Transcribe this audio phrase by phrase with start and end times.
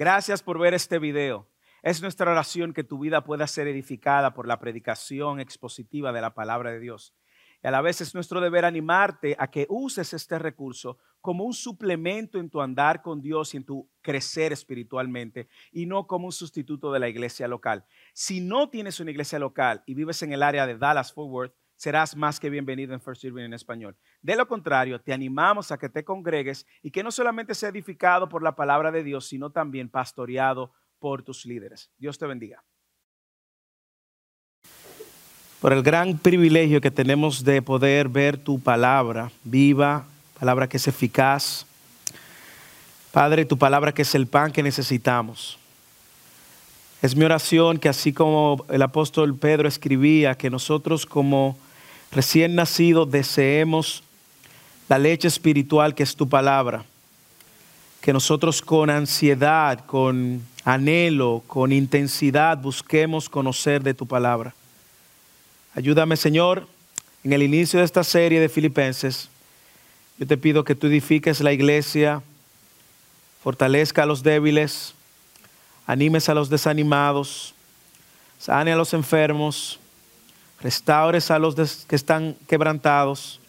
[0.00, 1.46] Gracias por ver este video.
[1.82, 6.32] Es nuestra oración que tu vida pueda ser edificada por la predicación expositiva de la
[6.32, 7.14] palabra de Dios.
[7.62, 11.52] Y a la vez es nuestro deber animarte a que uses este recurso como un
[11.52, 16.32] suplemento en tu andar con Dios y en tu crecer espiritualmente y no como un
[16.32, 17.84] sustituto de la iglesia local.
[18.14, 21.54] Si no tienes una iglesia local y vives en el área de Dallas Fort Worth,
[21.80, 23.96] serás más que bienvenido en First Serving en español.
[24.20, 28.28] De lo contrario, te animamos a que te congregues y que no solamente sea edificado
[28.28, 31.90] por la palabra de Dios, sino también pastoreado por tus líderes.
[31.96, 32.62] Dios te bendiga.
[35.58, 40.04] Por el gran privilegio que tenemos de poder ver tu palabra viva,
[40.38, 41.64] palabra que es eficaz.
[43.10, 45.58] Padre, tu palabra que es el pan que necesitamos.
[47.00, 51.56] Es mi oración que así como el apóstol Pedro escribía, que nosotros como
[52.12, 54.02] recién nacidos deseemos
[54.88, 56.84] la leche espiritual que es tu palabra.
[58.00, 64.54] Que nosotros con ansiedad, con anhelo, con intensidad busquemos conocer de tu palabra.
[65.74, 66.66] Ayúdame, Señor,
[67.24, 69.28] en el inicio de esta serie de Filipenses.
[70.18, 72.22] Yo te pido que tú edifiques la iglesia,
[73.42, 74.94] fortalezca a los débiles,
[75.86, 77.54] animes a los desanimados,
[78.38, 79.79] sane a los enfermos,
[80.60, 81.54] restaures a los
[81.86, 83.40] que están quebrantados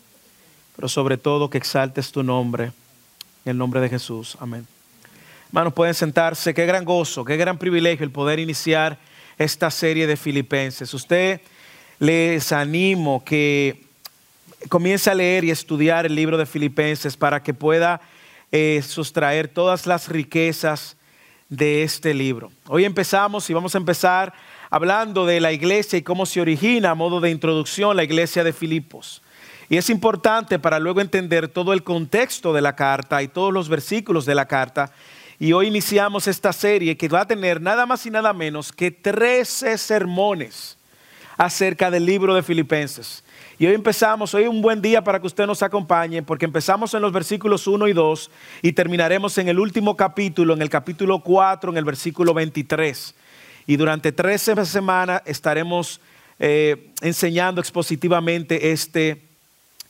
[0.82, 2.72] pero sobre todo que exaltes tu nombre,
[3.46, 4.36] en el nombre de Jesús.
[4.40, 4.66] Amén.
[5.50, 6.56] Hermanos, pueden sentarse.
[6.56, 8.98] Qué gran gozo, qué gran privilegio el poder iniciar
[9.38, 10.92] esta serie de Filipenses.
[10.94, 11.42] Usted
[12.00, 13.84] les animo que
[14.70, 18.02] comience a leer y estudiar el libro de Filipenses para que pueda
[18.52, 20.98] eh, sustraer todas las riquezas
[21.50, 22.52] de este libro.
[22.68, 24.34] Hoy empezamos y vamos a empezar
[24.72, 28.54] hablando de la iglesia y cómo se origina a modo de introducción la iglesia de
[28.54, 29.22] Filipos.
[29.70, 33.70] Y es importante para luego entender todo el contexto de la carta y todos los
[33.70, 34.92] versículos de la carta.
[35.40, 38.92] Y hoy iniciamos esta serie que va a tener nada más y nada menos que
[38.92, 40.78] 13 sermones
[41.38, 43.24] acerca del libro de Filipenses.
[43.60, 46.94] Y hoy empezamos, hoy es un buen día para que usted nos acompañe, porque empezamos
[46.94, 48.32] en los versículos 1 y 2
[48.62, 53.16] y terminaremos en el último capítulo, en el capítulo 4, en el versículo 23.
[53.72, 56.02] Y durante 13 semanas estaremos
[56.40, 59.22] eh, enseñando expositivamente este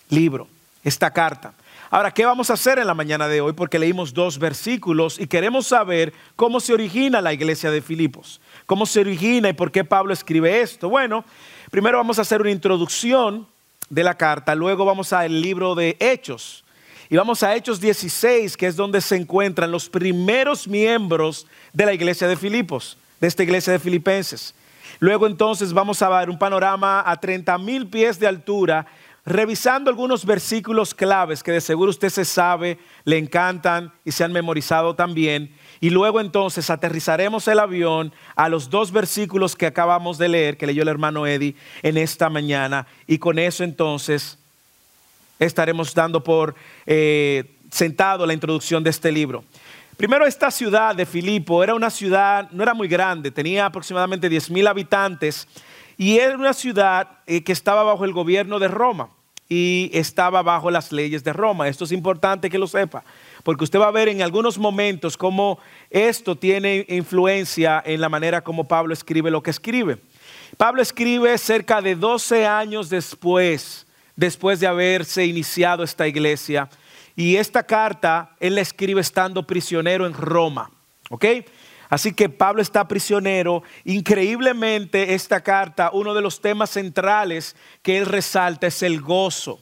[0.07, 0.47] libro,
[0.83, 1.55] esta carta.
[1.89, 3.53] Ahora, ¿qué vamos a hacer en la mañana de hoy?
[3.53, 8.39] Porque leímos dos versículos y queremos saber cómo se origina la iglesia de Filipos.
[8.67, 10.87] ¿Cómo se origina y por qué Pablo escribe esto?
[10.87, 11.25] Bueno,
[11.71, 13.47] primero vamos a hacer una introducción
[13.89, 16.63] de la carta, luego vamos al libro de Hechos.
[17.09, 21.95] Y vamos a Hechos 16, que es donde se encuentran los primeros miembros de la
[21.95, 24.53] iglesia de Filipos, de esta iglesia de Filipenses.
[24.99, 28.85] Luego entonces vamos a ver un panorama a 30 mil pies de altura
[29.23, 34.33] revisando algunos versículos claves que de seguro usted se sabe, le encantan y se han
[34.33, 35.55] memorizado también.
[35.79, 40.67] Y luego entonces aterrizaremos el avión a los dos versículos que acabamos de leer, que
[40.67, 42.87] leyó el hermano Eddie en esta mañana.
[43.07, 44.39] Y con eso entonces
[45.39, 46.55] estaremos dando por
[46.85, 49.43] eh, sentado la introducción de este libro.
[50.01, 54.49] Primero, esta ciudad de Filipo era una ciudad, no era muy grande, tenía aproximadamente 10
[54.49, 55.47] mil habitantes
[55.95, 59.11] y era una ciudad eh, que estaba bajo el gobierno de Roma
[59.47, 61.67] y estaba bajo las leyes de Roma.
[61.67, 63.03] Esto es importante que lo sepa,
[63.43, 65.59] porque usted va a ver en algunos momentos cómo
[65.91, 69.99] esto tiene influencia en la manera como Pablo escribe lo que escribe.
[70.57, 73.85] Pablo escribe cerca de 12 años después,
[74.15, 76.69] después de haberse iniciado esta iglesia,
[77.15, 80.71] y esta carta él la escribe estando prisionero en Roma.
[81.09, 81.25] ¿Ok?
[81.89, 83.63] Así que Pablo está prisionero.
[83.83, 89.59] Increíblemente esta carta, uno de los temas centrales que él resalta es el gozo.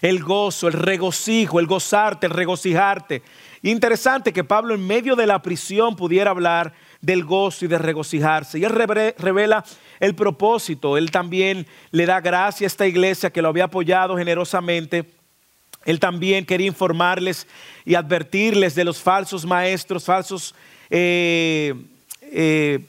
[0.00, 3.22] El gozo, el regocijo, el gozarte, el regocijarte.
[3.62, 8.60] Interesante que Pablo en medio de la prisión pudiera hablar del gozo y de regocijarse.
[8.60, 8.72] Y él
[9.18, 9.64] revela
[9.98, 10.96] el propósito.
[10.96, 15.17] Él también le da gracia a esta iglesia que lo había apoyado generosamente.
[15.84, 17.46] Él también quería informarles
[17.84, 20.54] y advertirles de los falsos maestros, falsos
[20.90, 21.74] eh,
[22.22, 22.80] eh,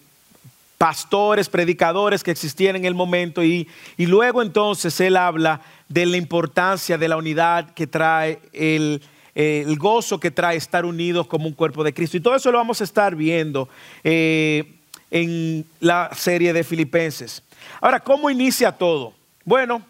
[0.78, 6.98] pastores, predicadores que existían en el momento y, luego entonces él habla de la importancia
[6.98, 9.02] de la unidad que trae el,
[9.78, 12.18] gozo que trae estar unidos como un cuerpo de Cristo.
[12.18, 13.68] Y todo eso lo vamos a estar viendo
[14.04, 14.76] eh,
[15.12, 17.44] en la serie de Filipenses.
[17.82, 19.14] Ahora, ¿cómo inicia todo?
[19.44, 19.82] Bueno,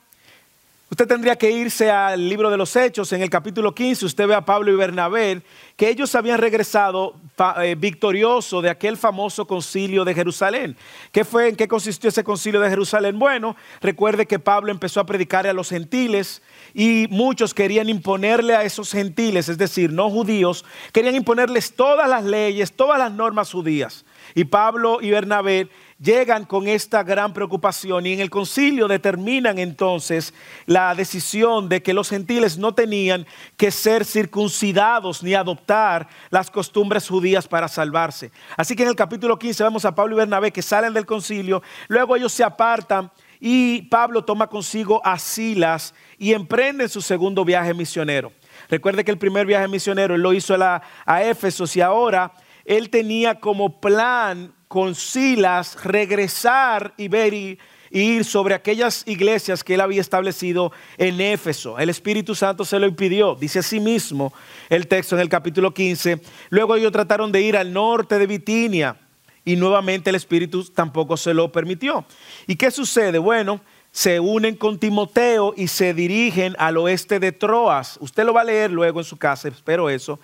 [0.90, 4.36] usted tendría que irse al libro de los Hechos, en el capítulo 15, usted ve
[4.36, 5.42] a Pablo y Bernabé
[5.76, 7.16] que ellos habían regresado
[7.62, 10.76] eh, victorioso de aquel famoso concilio de Jerusalén.
[11.12, 13.18] ¿Qué fue, en qué consistió ese concilio de Jerusalén?
[13.18, 16.42] Bueno, recuerde que Pablo empezó a predicar a los gentiles
[16.74, 22.26] y muchos querían imponerle a esos gentiles, es decir, no judíos, querían imponerles todas las
[22.26, 24.06] leyes, todas las normas judías.
[24.36, 30.34] Y Pablo y Bernabé llegan con esta gran preocupación y en el concilio determinan entonces
[30.66, 37.08] la decisión de que los gentiles no tenían que ser circuncidados ni adoptar las costumbres
[37.08, 38.32] judías para salvarse.
[38.56, 41.62] Así que en el capítulo 15 vemos a Pablo y Bernabé que salen del concilio,
[41.90, 43.12] luego ellos se apartan
[43.42, 48.32] y Pablo toma consigo a Silas y emprende su segundo viaje misionero.
[48.70, 52.34] Recuerde que el primer viaje misionero él lo hizo a, a Éfeso y ahora
[52.66, 57.60] él tenía como plan con Silas regresar y ver y,
[57.92, 61.80] ir sobre aquellas iglesias que él había establecido en Éfeso.
[61.80, 64.32] El Espíritu Santo se lo impidió, dice así mismo
[64.70, 66.22] el texto en el capítulo 15.
[66.52, 68.96] Luego ellos trataron de ir al norte de Bitinia
[69.44, 72.06] y nuevamente el Espíritu tampoco se lo permitió.
[72.46, 73.18] ¿Y qué sucede?
[73.18, 73.62] Bueno,
[73.92, 77.98] se unen con Timoteo y se dirigen al oeste de Troas.
[78.02, 80.20] Usted lo va a leer luego en su casa, espero eso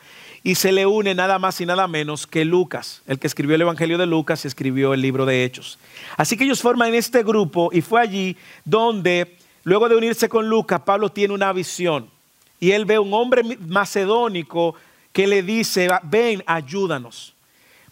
[0.45, 3.63] y se le une nada más y nada menos que Lucas, el que escribió el
[3.63, 5.79] Evangelio de Lucas y escribió el libro de Hechos.
[6.17, 10.81] Así que ellos forman este grupo y fue allí donde, luego de unirse con Lucas,
[10.85, 12.11] Pablo tiene una visión
[12.59, 14.75] y él ve un hombre macedónico
[15.11, 17.33] que le dice, ven, ayúdanos.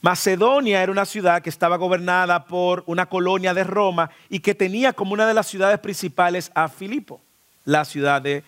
[0.01, 4.93] Macedonia era una ciudad que estaba gobernada por una colonia de Roma y que tenía
[4.93, 7.19] como una de las ciudades principales a Filipo,
[7.65, 8.43] la ciudad de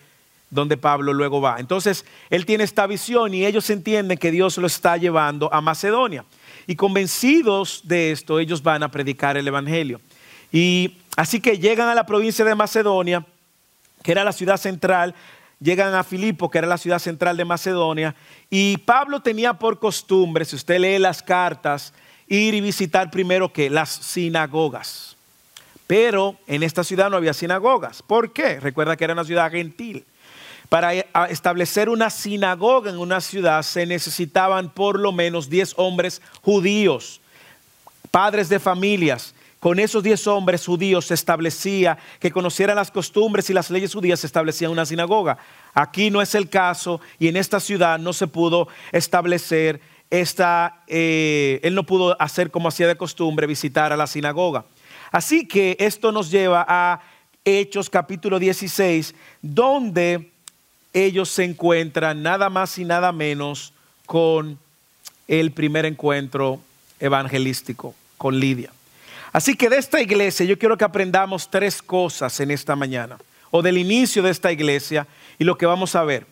[0.56, 1.60] donde Pablo luego va.
[1.60, 6.24] Entonces, él tiene esta visión y ellos entienden que Dios lo está llevando a Macedonia.
[6.66, 10.00] Y convencidos de esto, ellos van a predicar el Evangelio.
[10.50, 13.24] Y así que llegan a la provincia de Macedonia,
[14.02, 15.14] que era la ciudad central,
[15.60, 18.14] llegan a Filipo, que era la ciudad central de Macedonia,
[18.50, 21.92] y Pablo tenía por costumbre, si usted lee las cartas,
[22.26, 25.16] ir y visitar primero que las sinagogas.
[25.86, 28.02] Pero en esta ciudad no había sinagogas.
[28.02, 28.58] ¿Por qué?
[28.58, 30.04] Recuerda que era una ciudad gentil.
[30.68, 30.92] Para
[31.28, 37.20] establecer una sinagoga en una ciudad se necesitaban por lo menos 10 hombres judíos,
[38.10, 39.34] padres de familias.
[39.60, 44.20] Con esos 10 hombres judíos se establecía que conocieran las costumbres y las leyes judías,
[44.20, 45.38] se establecía una sinagoga.
[45.72, 49.80] Aquí no es el caso y en esta ciudad no se pudo establecer
[50.10, 54.64] esta, eh, él no pudo hacer como hacía de costumbre, visitar a la sinagoga.
[55.10, 57.00] Así que esto nos lleva a
[57.44, 60.32] Hechos capítulo 16, donde
[60.96, 63.74] ellos se encuentran nada más y nada menos
[64.06, 64.58] con
[65.28, 66.58] el primer encuentro
[66.98, 68.72] evangelístico con Lidia.
[69.30, 73.18] Así que de esta iglesia yo quiero que aprendamos tres cosas en esta mañana,
[73.50, 75.06] o del inicio de esta iglesia
[75.38, 76.26] y lo que vamos a ver.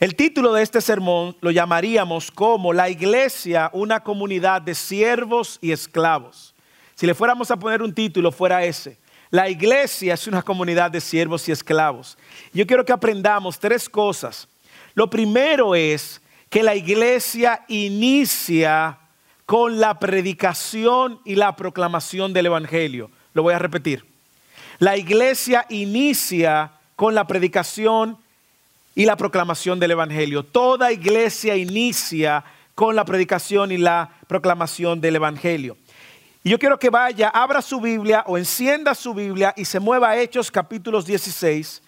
[0.00, 5.70] El título de este sermón lo llamaríamos como la iglesia, una comunidad de siervos y
[5.70, 6.52] esclavos.
[6.96, 8.98] Si le fuéramos a poner un título, fuera ese,
[9.30, 12.18] la iglesia es una comunidad de siervos y esclavos.
[12.52, 14.48] Yo quiero que aprendamos tres cosas.
[14.94, 18.98] Lo primero es que la iglesia inicia
[19.46, 23.10] con la predicación y la proclamación del Evangelio.
[23.32, 24.04] Lo voy a repetir.
[24.80, 28.18] La iglesia inicia con la predicación
[28.96, 30.42] y la proclamación del Evangelio.
[30.42, 32.44] Toda iglesia inicia
[32.74, 35.76] con la predicación y la proclamación del Evangelio.
[36.42, 40.10] Y yo quiero que vaya, abra su Biblia o encienda su Biblia y se mueva
[40.10, 41.82] a Hechos capítulo 16.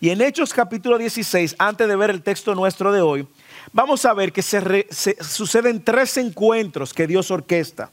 [0.00, 3.28] Y en Hechos capítulo 16, antes de ver el texto nuestro de hoy,
[3.72, 4.86] vamos a ver que se,
[5.22, 7.90] suceden tres encuentros que Dios orquesta.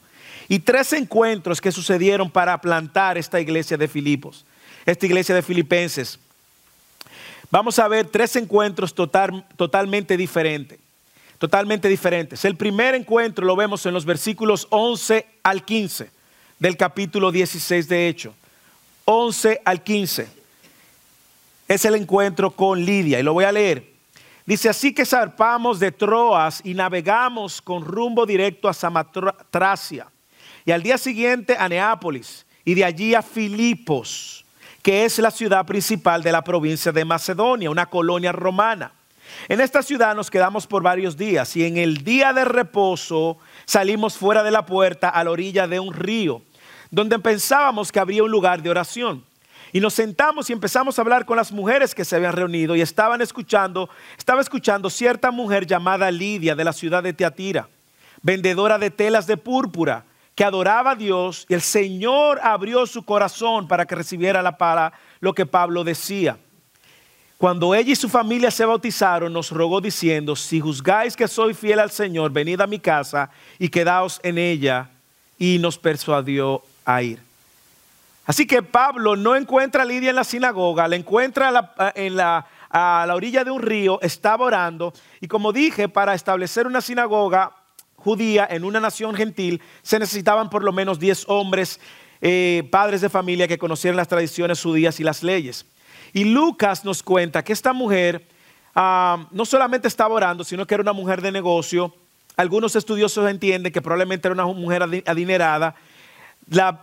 [0.47, 4.47] Y tres encuentros que sucedieron para plantar esta iglesia de Filipos,
[4.87, 6.17] esta iglesia de Filipenses.
[7.51, 10.79] Vamos a ver tres encuentros total, totalmente diferentes
[11.39, 12.45] totalmente diferentes.
[12.45, 16.11] El primer encuentro lo vemos en los versículos 11 al 15
[16.59, 18.35] del capítulo 16 de Hecho.
[19.05, 20.27] 11 al 15.
[21.67, 23.89] Es el encuentro con Lidia y lo voy a leer.
[24.45, 30.07] Dice, así que zarpamos de Troas y navegamos con rumbo directo a Samatracia
[30.65, 34.43] y al día siguiente a Neápolis y de allí a Filipos,
[34.81, 38.91] que es la ciudad principal de la provincia de Macedonia, una colonia romana.
[39.47, 44.17] En esta ciudad nos quedamos por varios días y en el día de reposo salimos
[44.17, 46.41] fuera de la puerta a la orilla de un río,
[46.91, 49.23] donde pensábamos que habría un lugar de oración.
[49.71, 52.81] Y nos sentamos y empezamos a hablar con las mujeres que se habían reunido y
[52.81, 57.69] estaban escuchando, estaba escuchando cierta mujer llamada Lidia de la ciudad de Teatira,
[58.23, 63.67] vendedora de telas de púrpura, que adoraba a Dios y el Señor abrió su corazón
[63.67, 66.39] para que recibiera la para lo que Pablo decía.
[67.39, 71.79] Cuando ella y su familia se bautizaron, nos rogó diciendo, si juzgáis que soy fiel
[71.79, 74.89] al Señor, venid a mi casa y quedaos en ella.
[75.37, 77.19] Y nos persuadió a ir.
[78.25, 83.05] Así que Pablo no encuentra a Lidia en la sinagoga, la encuentra en la, a
[83.07, 84.91] la orilla de un río, estaba orando.
[85.21, 87.53] Y como dije, para establecer una sinagoga
[87.95, 91.79] judía en una nación gentil, se necesitaban por lo menos 10 hombres,
[92.19, 95.65] eh, padres de familia que conocieran las tradiciones judías y las leyes.
[96.13, 98.25] Y Lucas nos cuenta que esta mujer
[98.75, 101.93] no solamente estaba orando, sino que era una mujer de negocio.
[102.35, 105.75] Algunos estudiosos entienden que probablemente era una mujer adinerada.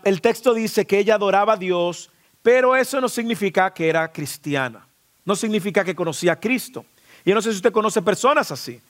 [0.04, 2.10] el texto dice que ella adoraba a Dios,
[2.42, 4.86] pero eso no significa que era cristiana.
[5.24, 6.84] No significa que conocía a Cristo.
[7.24, 8.80] Yo no sé si usted conoce personas así.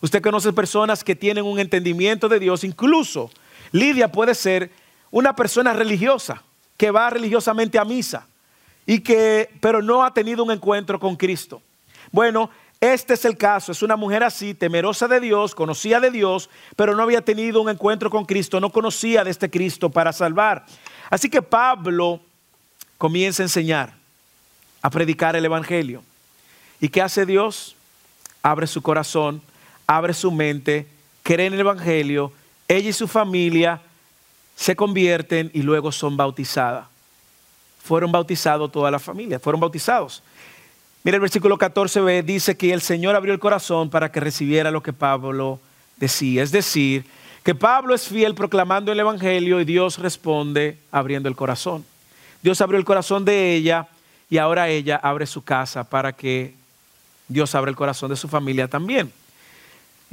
[0.00, 2.64] Usted conoce personas que tienen un entendimiento de Dios.
[2.64, 3.30] Incluso
[3.70, 4.70] Lidia puede ser
[5.10, 6.42] una persona religiosa
[6.76, 8.26] que va religiosamente a misa
[8.86, 11.62] y que, pero no ha tenido un encuentro con Cristo.
[12.12, 12.50] Bueno,
[12.80, 16.94] este es el caso, es una mujer así, temerosa de Dios, conocía de Dios, pero
[16.94, 20.66] no había tenido un encuentro con Cristo, no conocía de este Cristo para salvar.
[21.08, 22.20] Así que Pablo
[22.98, 23.94] comienza a enseñar,
[24.82, 26.02] a predicar el Evangelio.
[26.80, 27.74] ¿Y qué hace Dios?
[28.42, 29.40] Abre su corazón,
[29.86, 30.86] abre su mente,
[31.22, 32.32] cree en el Evangelio,
[32.68, 33.80] ella y su familia
[34.56, 36.93] se convierten y luego son bautizadas
[37.84, 40.22] fueron bautizados toda la familia, fueron bautizados.
[41.02, 44.82] Mira el versículo 14b, dice que el Señor abrió el corazón para que recibiera lo
[44.82, 45.60] que Pablo
[45.98, 46.42] decía.
[46.42, 47.04] Es decir,
[47.42, 51.84] que Pablo es fiel proclamando el Evangelio y Dios responde abriendo el corazón.
[52.42, 53.86] Dios abrió el corazón de ella
[54.30, 56.54] y ahora ella abre su casa para que
[57.28, 59.12] Dios abra el corazón de su familia también.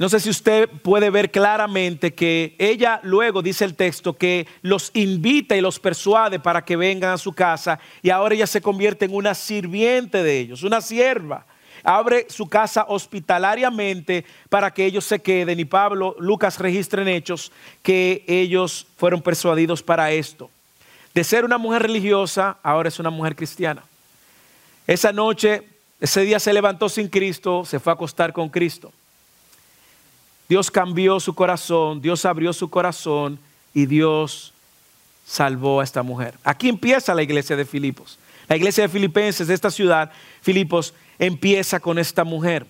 [0.02, 4.90] No sé si usted puede ver claramente que ella luego dice el texto que los
[4.94, 9.04] invita y los persuade para que vengan a su casa y ahora ella se convierte
[9.04, 11.46] en una sirviente de ellos, una sierva.
[11.84, 17.52] Abre su casa hospitalariamente para que ellos se queden y Pablo, Lucas registra en hechos
[17.84, 20.50] que ellos fueron persuadidos para esto.
[21.14, 23.84] De ser una mujer religiosa, ahora es una mujer cristiana.
[24.84, 25.62] Esa noche,
[26.00, 28.92] ese día se levantó sin Cristo, se fue a acostar con Cristo.
[30.52, 33.38] Dios cambió su corazón, Dios abrió su corazón
[33.72, 34.52] y Dios
[35.26, 36.34] salvó a esta mujer.
[36.44, 38.18] Aquí empieza la iglesia de Filipos.
[38.48, 42.66] La iglesia de Filipenses de esta ciudad, Filipos, empieza con esta mujer.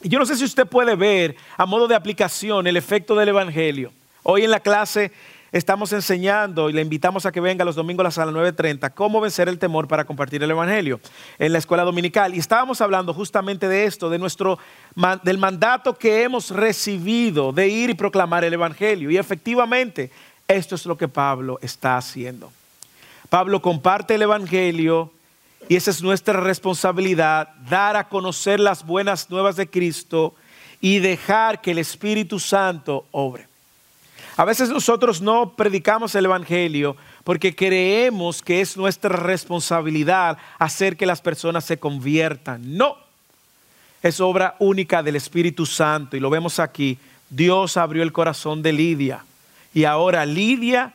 [0.00, 3.92] Yo no sé si usted puede ver a modo de aplicación el efecto del Evangelio.
[4.22, 5.12] Hoy en la clase
[5.52, 9.48] estamos enseñando y le invitamos a que venga los domingos a las 9.30 cómo vencer
[9.48, 10.98] el temor para compartir el Evangelio
[11.38, 12.34] en la escuela dominical.
[12.34, 14.58] Y estábamos hablando justamente de esto, de nuestro,
[15.22, 19.10] del mandato que hemos recibido de ir y proclamar el Evangelio.
[19.10, 20.10] Y efectivamente,
[20.48, 22.50] esto es lo que Pablo está haciendo.
[23.28, 25.12] Pablo comparte el Evangelio
[25.68, 30.34] y esa es nuestra responsabilidad, dar a conocer las buenas nuevas de Cristo
[30.80, 33.51] y dejar que el Espíritu Santo obre.
[34.36, 41.06] A veces nosotros no predicamos el Evangelio porque creemos que es nuestra responsabilidad hacer que
[41.06, 42.76] las personas se conviertan.
[42.76, 42.96] No,
[44.02, 46.98] es obra única del Espíritu Santo y lo vemos aquí.
[47.28, 49.24] Dios abrió el corazón de Lidia
[49.74, 50.94] y ahora Lidia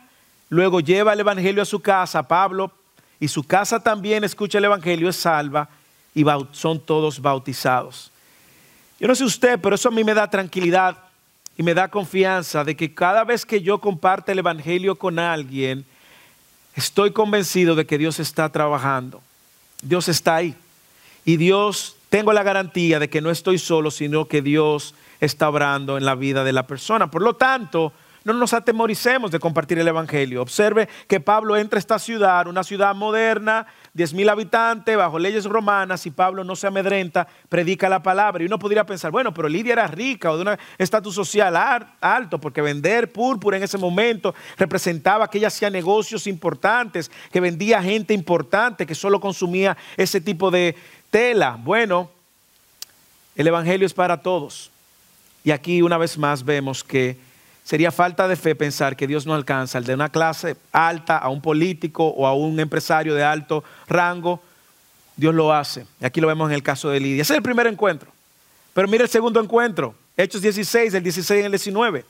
[0.50, 2.72] luego lleva el Evangelio a su casa, Pablo,
[3.20, 5.70] y su casa también escucha el Evangelio, es salva
[6.16, 8.12] y son todos bautizados.
[9.00, 10.98] Yo no sé usted, pero eso a mí me da tranquilidad
[11.58, 15.86] y me da confianza de que cada vez que yo comparte el Evangelio con alguien,
[16.76, 19.22] estoy convencido de que Dios está trabajando.
[19.82, 20.56] Dios está ahí.
[21.26, 25.98] Y Dios, tengo la garantía de que no estoy solo, sino que Dios está obrando
[25.98, 27.10] en la vida de la persona.
[27.10, 27.92] Por lo tanto,
[28.28, 30.42] no nos atemoricemos de compartir el Evangelio.
[30.42, 35.46] Observe que Pablo entra a esta ciudad, una ciudad moderna, 10 mil habitantes, bajo leyes
[35.46, 38.44] romanas, y Pablo no se amedrenta, predica la palabra.
[38.44, 41.56] Y uno podría pensar, bueno, pero Lidia era rica o de un estatus social
[42.02, 47.82] alto, porque vender púrpura en ese momento representaba que ella hacía negocios importantes, que vendía
[47.82, 50.76] gente importante, que solo consumía ese tipo de
[51.10, 51.58] tela.
[51.58, 52.12] Bueno,
[53.38, 54.70] el Evangelio es para todos.
[55.46, 57.26] Y aquí una vez más vemos que
[57.68, 61.28] Sería falta de fe pensar que Dios no alcanza al de una clase alta, a
[61.28, 64.42] un político o a un empresario de alto rango.
[65.18, 65.86] Dios lo hace.
[66.00, 67.24] Y aquí lo vemos en el caso de Lidia.
[67.24, 68.10] Ese es el primer encuentro.
[68.74, 69.96] Pero mire el segundo encuentro.
[70.16, 72.06] Hechos 16, el 16 y el 19.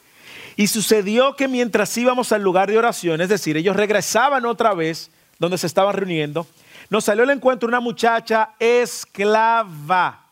[0.58, 5.10] Y sucedió que mientras íbamos al lugar de oración, es decir, ellos regresaban otra vez
[5.40, 6.46] donde se estaban reuniendo,
[6.92, 10.27] nos salió el encuentro una muchacha esclava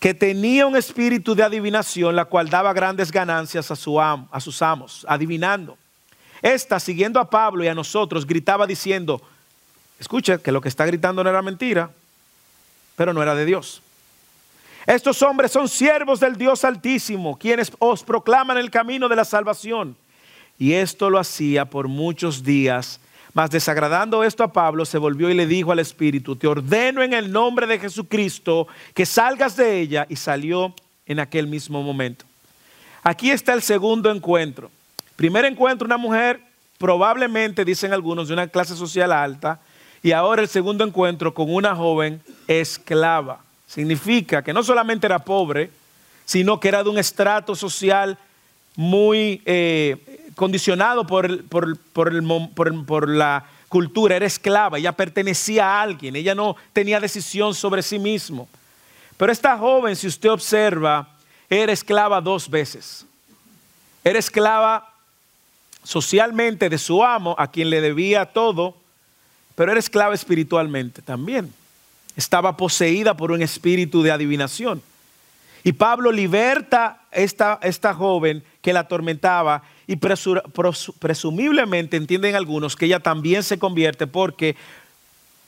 [0.00, 4.60] que tenía un espíritu de adivinación, la cual daba grandes ganancias a, su a sus
[4.62, 5.78] amos, adivinando.
[6.42, 9.22] Esta, siguiendo a Pablo y a nosotros, gritaba diciendo,
[9.98, 11.90] escucha que lo que está gritando no era mentira,
[12.94, 13.82] pero no era de Dios.
[14.86, 19.96] Estos hombres son siervos del Dios Altísimo, quienes os proclaman el camino de la salvación.
[20.58, 23.00] Y esto lo hacía por muchos días.
[23.36, 27.12] Mas desagradando esto a Pablo, se volvió y le dijo al Espíritu, te ordeno en
[27.12, 30.06] el nombre de Jesucristo que salgas de ella.
[30.08, 30.74] Y salió
[31.04, 32.24] en aquel mismo momento.
[33.02, 34.70] Aquí está el segundo encuentro.
[35.16, 36.40] Primer encuentro, una mujer
[36.78, 39.60] probablemente, dicen algunos, de una clase social alta.
[40.02, 43.44] Y ahora el segundo encuentro con una joven esclava.
[43.66, 45.70] Significa que no solamente era pobre,
[46.24, 48.16] sino que era de un estrato social
[48.76, 56.54] muy eh, condicionado por, por, la cultura, era esclava, ella pertenecía a alguien, ella no
[56.72, 58.48] tenía decisión sobre sí mismo.
[59.16, 61.08] Pero esta joven, si usted observa,
[61.50, 63.04] era esclava dos veces.
[64.04, 64.92] Era esclava
[65.82, 68.76] socialmente de su amo, a quien le debía todo,
[69.56, 71.52] pero era esclava espiritualmente también
[72.16, 74.82] estaba poseída por un espíritu de adivinación.
[75.62, 82.86] Y Pablo liberta a esta, esta joven que la atormentaba y presumiblemente entienden algunos que
[82.86, 84.56] ella también se convierte porque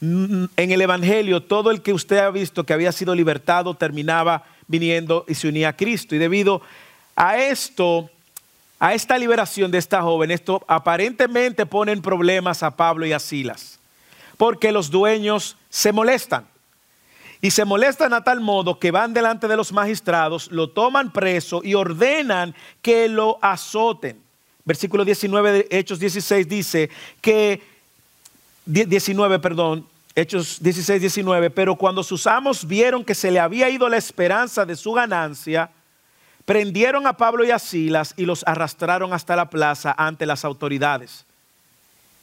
[0.00, 5.25] en el Evangelio todo el que usted ha visto que había sido libertado terminaba viniendo
[5.26, 6.14] y se unía a Cristo.
[6.14, 6.62] Y debido
[7.16, 8.09] a esto,
[8.78, 13.18] a esta liberación de esta joven, esto aparentemente pone en problemas a Pablo y a
[13.18, 13.80] Silas,
[14.37, 16.47] porque los dueños se molestan.
[17.40, 21.61] Y se molestan a tal modo que van delante de los magistrados, lo toman preso
[21.62, 24.27] y ordenan que lo azoten.
[24.68, 26.90] Versículo 19 de Hechos 16 dice
[27.22, 27.62] que,
[28.66, 33.88] 19, perdón, Hechos 16, 19, pero cuando sus amos vieron que se le había ido
[33.88, 35.70] la esperanza de su ganancia,
[36.44, 41.25] prendieron a Pablo y a Silas y los arrastraron hasta la plaza ante las autoridades.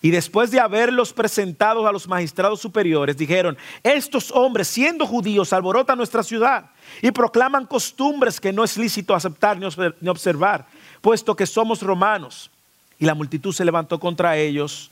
[0.03, 5.97] Y después de haberlos presentado a los magistrados superiores, dijeron, estos hombres, siendo judíos, alborotan
[5.97, 6.69] nuestra ciudad
[7.01, 10.67] y proclaman costumbres que no es lícito aceptar ni observar,
[11.05, 12.49] puesto que somos romanos.
[12.97, 14.89] Y la multitud se levantó contra ellos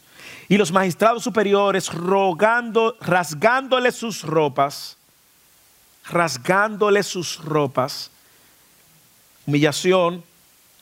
[0.47, 4.95] y los magistrados superiores rogando, rasgándoles sus ropas,
[6.07, 8.11] rasgándoles sus ropas,
[9.47, 10.23] humillación,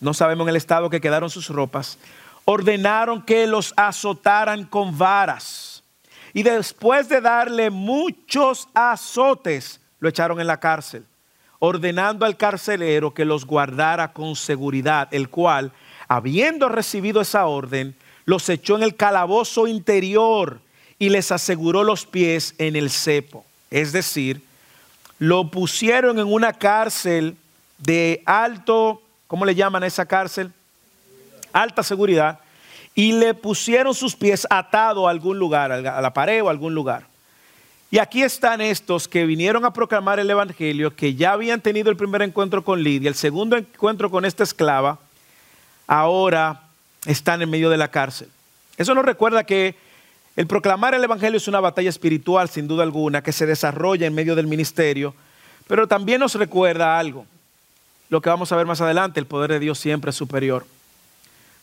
[0.02, 1.98] no sabemos en el estado que quedaron sus ropas,
[2.44, 5.82] ordenaron que los azotaran con varas.
[6.34, 11.06] Y después de darle muchos azotes, lo echaron en la cárcel,
[11.64, 15.72] ordenando al carcelero que los guardara con seguridad, el cual,
[16.08, 17.96] habiendo recibido esa orden,
[18.26, 20.60] los echó en el calabozo interior
[20.98, 23.46] y les aseguró los pies en el cepo.
[23.70, 24.42] Es decir,
[25.20, 27.38] lo pusieron en una cárcel
[27.78, 30.52] de alto, ¿cómo le llaman a esa cárcel?
[31.54, 32.40] alta seguridad,
[32.96, 36.74] y le pusieron sus pies atado a algún lugar, a la pared o a algún
[36.74, 37.11] lugar.
[37.94, 41.98] Y aquí están estos que vinieron a proclamar el Evangelio, que ya habían tenido el
[41.98, 44.98] primer encuentro con Lidia, el segundo encuentro con esta esclava,
[45.88, 46.62] ahora
[47.06, 48.30] están en medio de la cárcel.
[48.78, 49.76] Eso nos recuerda que
[50.38, 54.16] el proclamar el Evangelio es una batalla espiritual, sin duda alguna, que se desarrolla en
[54.16, 55.14] medio del ministerio,
[55.68, 57.26] pero también nos recuerda algo,
[58.10, 60.66] lo que vamos a ver más adelante, el poder de Dios siempre es superior.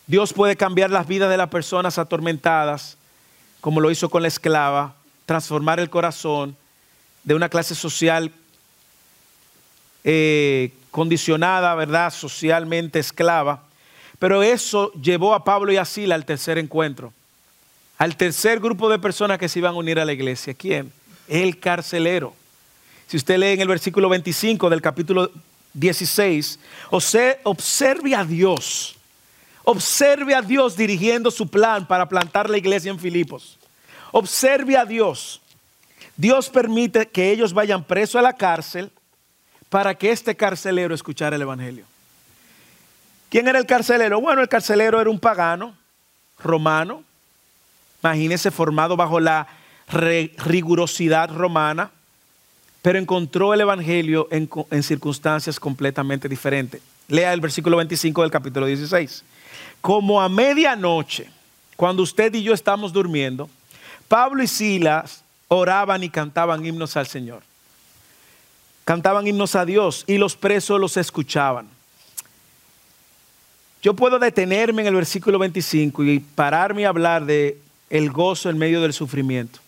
[0.05, 2.97] Dios puede cambiar las vidas de las personas atormentadas,
[3.61, 4.93] como lo hizo con la esclava,
[5.29, 6.57] transformar el corazón
[7.23, 8.31] de una clase social
[10.03, 12.11] eh, condicionada, ¿verdad?
[12.11, 13.61] Socialmente esclava.
[14.17, 17.13] Pero eso llevó a Pablo y a Sila al tercer encuentro,
[17.99, 20.55] al tercer grupo de personas que se iban a unir a la iglesia.
[20.55, 20.91] ¿Quién?
[21.27, 22.33] El carcelero.
[23.05, 25.29] Si usted lee en el versículo 25 del capítulo
[25.75, 28.95] 16, observe a Dios
[29.71, 33.58] Observe a Dios dirigiendo su plan para plantar la iglesia en Filipos.
[34.11, 35.41] Observe a Dios.
[36.17, 38.91] Dios permite que ellos vayan presos a la cárcel
[39.69, 41.85] para que este carcelero escuchara el Evangelio.
[43.29, 44.19] ¿Quién era el carcelero?
[44.19, 45.75] Bueno, el carcelero era un pagano
[46.39, 47.03] romano.
[48.03, 49.47] Imagínese formado bajo la
[49.87, 51.91] rigurosidad romana,
[52.81, 56.81] pero encontró el Evangelio en, circunstancias completamente diferentes.
[57.07, 59.23] Lea el versículo 25 del capítulo 16
[59.81, 61.29] como a medianoche,
[61.75, 63.49] cuando usted y yo estamos durmiendo,
[64.09, 67.43] Pablo y Silas oraban y cantaban himnos al Señor.
[68.83, 71.69] Cantaban himnos a Dios y los presos los escuchaban.
[73.81, 78.57] Yo puedo detenerme en el versículo 25 y pararme a hablar de el gozo en
[78.57, 79.59] medio del sufrimiento.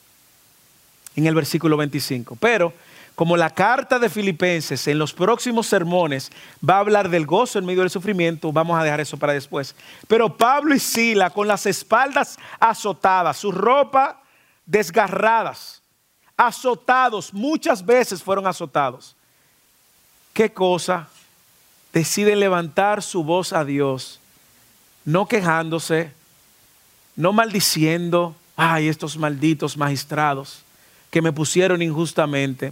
[1.16, 2.36] En el versículo 25.
[2.40, 2.74] Pero
[3.14, 6.32] como la carta de Filipenses en los próximos sermones
[6.68, 9.76] va a hablar del gozo en medio del sufrimiento, vamos a dejar eso para después.
[10.08, 14.21] Pero Pablo y Sila con las espaldas azotadas, su ropa
[14.72, 15.82] desgarradas,
[16.38, 19.18] azotados, muchas veces fueron azotados.
[20.32, 21.10] ¿Qué cosa?
[21.92, 24.22] Deciden levantar su voz a Dios,
[25.04, 26.14] no quejándose,
[27.18, 30.64] no maldiciendo, ay, estos malditos magistrados
[31.10, 32.72] que me pusieron injustamente.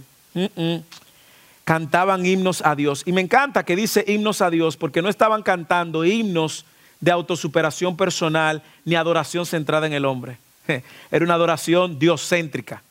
[1.64, 3.02] Cantaban himnos a Dios.
[3.04, 6.64] Y me encanta que dice himnos a Dios porque no estaban cantando himnos
[6.98, 10.38] de autosuperación personal ni adoración centrada en el hombre.
[11.10, 12.82] Era una adoración dioscéntrica.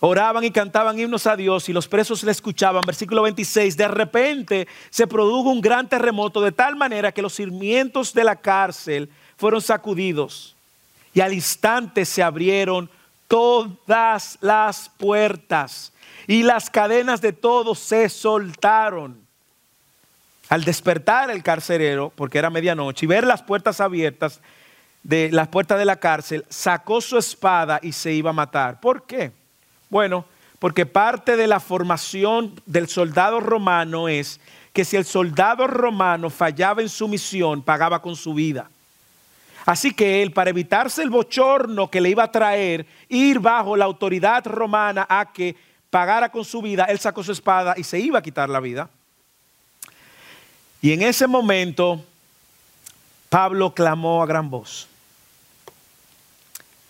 [0.00, 2.82] Oraban y cantaban himnos a Dios y los presos le escuchaban.
[2.86, 8.12] Versículo 26, de repente se produjo un gran terremoto de tal manera que los cimientos
[8.12, 10.54] de la cárcel fueron sacudidos
[11.14, 12.90] y al instante se abrieron
[13.28, 15.92] todas las puertas
[16.26, 19.24] y las cadenas de todos se soltaron.
[20.50, 24.40] Al despertar el carcelero, porque era medianoche, y ver las puertas abiertas
[25.04, 28.80] de las puertas de la cárcel, sacó su espada y se iba a matar.
[28.80, 29.30] ¿Por qué?
[29.88, 30.24] Bueno,
[30.58, 34.40] porque parte de la formación del soldado romano es
[34.72, 38.68] que si el soldado romano fallaba en su misión, pagaba con su vida.
[39.66, 43.84] Así que él, para evitarse el bochorno que le iba a traer, ir bajo la
[43.84, 45.54] autoridad romana a que
[45.90, 48.90] pagara con su vida, él sacó su espada y se iba a quitar la vida.
[50.82, 52.04] Y en ese momento,
[53.30, 54.86] Pablo clamó a gran voz,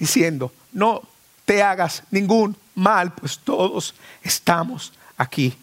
[0.05, 1.01] diciendo, no
[1.47, 5.57] te hagas ningún mal, pues todos estamos aquí.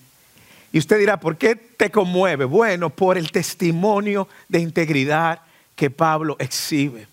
[0.72, 2.46] Y usted dirá, ¿por qué te conmueve?
[2.46, 5.42] Bueno, por el testimonio de integridad
[5.76, 7.08] que Pablo exhibe.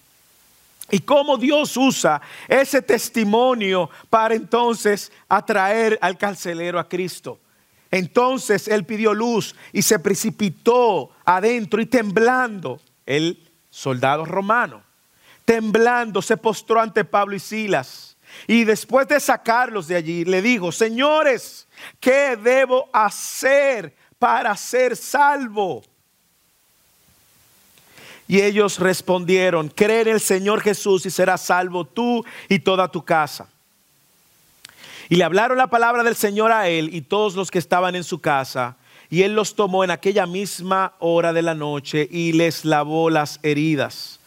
[0.90, 7.38] Y cómo Dios usa ese testimonio para entonces atraer al carcelero a Cristo.
[7.90, 14.87] Entonces él pidió luz y se precipitó adentro y temblando el soldado romano.
[15.48, 18.18] Temblando se postró ante Pablo y Silas.
[18.46, 21.66] Y después de sacarlos de allí, le dijo, señores,
[22.00, 25.82] ¿qué debo hacer para ser salvo?
[28.26, 33.02] Y ellos respondieron, cree en el Señor Jesús y serás salvo tú y toda tu
[33.02, 33.48] casa.
[35.08, 38.04] Y le hablaron la palabra del Señor a él y todos los que estaban en
[38.04, 38.76] su casa.
[39.08, 43.40] Y él los tomó en aquella misma hora de la noche y les lavó las
[43.42, 44.17] heridas.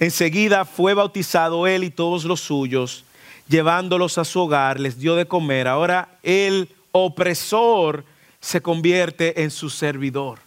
[0.00, 3.04] Enseguida fue bautizado él y todos los suyos,
[3.48, 5.66] llevándolos a su hogar, les dio de comer.
[5.68, 8.04] Ahora el opresor
[8.40, 10.38] se convierte en su servidor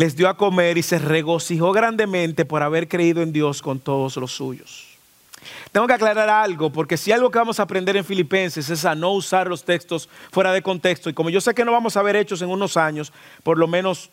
[0.00, 4.16] les dio a comer y se regocijó grandemente por haber creído en Dios con todos
[4.16, 4.86] los suyos.
[5.72, 8.94] Tengo que aclarar algo, porque si algo que vamos a aprender en Filipenses es a
[8.94, 12.02] no usar los textos fuera de contexto, y como yo sé que no vamos a
[12.02, 14.08] ver hechos en unos años, por lo menos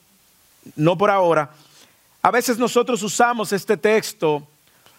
[0.76, 1.52] no por ahora,
[2.28, 4.46] a veces nosotros usamos este texto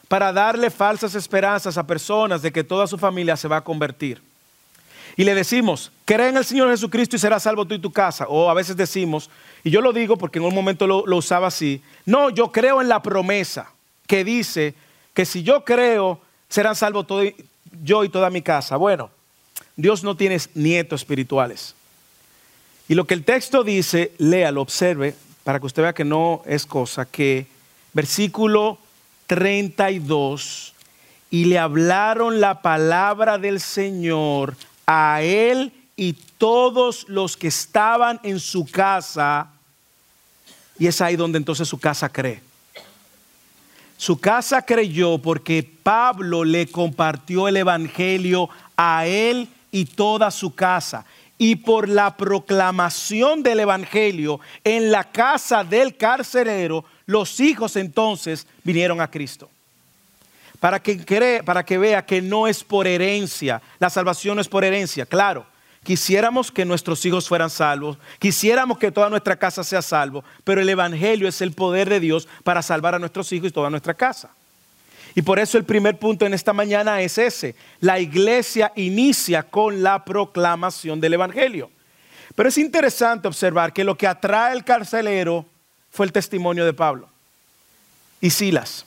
[0.09, 4.23] para darle falsas esperanzas a personas de que toda su familia se va a convertir
[5.14, 8.25] y le decimos, cree en el Señor Jesucristo y serás salvo tú y tu casa.
[8.31, 9.29] O a veces decimos,
[9.62, 12.88] y yo lo digo porque en un momento lo, usaba así, no, yo creo en
[12.88, 13.73] la promesa
[14.07, 14.75] que dice
[15.12, 17.25] que si yo creo, serán salvos todo,
[17.83, 18.77] yo y toda mi casa.
[18.77, 19.11] Bueno,
[19.77, 21.75] Dios no tiene nietos espirituales.
[22.88, 26.66] Y lo que el texto dice, léalo, observe, para que usted vea que no es
[26.66, 27.46] cosa, que
[27.92, 28.79] versículo
[29.27, 30.74] 32,
[31.31, 38.40] y le hablaron la palabra del Señor a él y todos los que estaban en
[38.40, 39.48] su casa.
[40.79, 42.40] Y es ahí donde entonces su casa cree.
[43.98, 51.05] Su casa creyó porque Pablo le compartió el Evangelio a él y toda su casa.
[51.38, 59.01] Y por la proclamación del Evangelio en la casa del carcelero, los hijos entonces vinieron
[59.01, 59.48] a Cristo
[60.61, 64.48] para que, cree, para que vea que no es por herencia, la salvación no es
[64.48, 65.46] por herencia, claro.
[65.85, 70.68] Quisiéramos que nuestros hijos fueran salvos, quisiéramos que toda nuestra casa sea salvo, pero el
[70.68, 74.31] Evangelio es el poder de Dios para salvar a nuestros hijos y toda nuestra casa.
[75.14, 77.55] Y por eso el primer punto en esta mañana es ese.
[77.81, 81.71] La iglesia inicia con la proclamación del Evangelio.
[82.35, 85.44] Pero es interesante observar que lo que atrae al carcelero
[85.90, 87.09] fue el testimonio de Pablo
[88.21, 88.85] y Silas.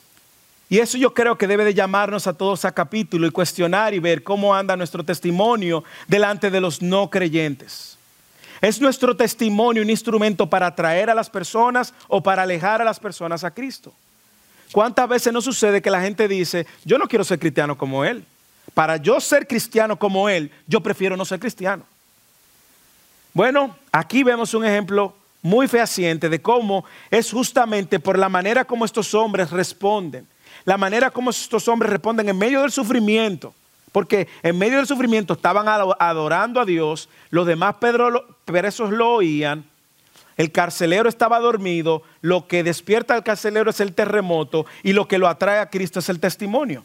[0.68, 3.98] Y eso yo creo que debe de llamarnos a todos a capítulo y cuestionar y
[3.98, 7.98] ver cómo anda nuestro testimonio delante de los no creyentes.
[8.62, 12.98] ¿Es nuestro testimonio un instrumento para atraer a las personas o para alejar a las
[12.98, 13.92] personas a Cristo?
[14.72, 18.24] ¿Cuántas veces no sucede que la gente dice, yo no quiero ser cristiano como Él?
[18.74, 21.84] Para yo ser cristiano como Él, yo prefiero no ser cristiano.
[23.34, 28.84] Bueno, aquí vemos un ejemplo muy fehaciente de cómo es justamente por la manera como
[28.84, 30.26] estos hombres responden
[30.64, 33.54] la manera como estos hombres responden en medio del sufrimiento,
[33.90, 37.76] Porque en medio del sufrimiento estaban adorando a Dios, los demás
[38.46, 39.64] presos lo oían,
[40.36, 45.18] el carcelero estaba dormido, lo que despierta al carcelero es el terremoto y lo que
[45.18, 46.84] lo atrae a Cristo es el testimonio.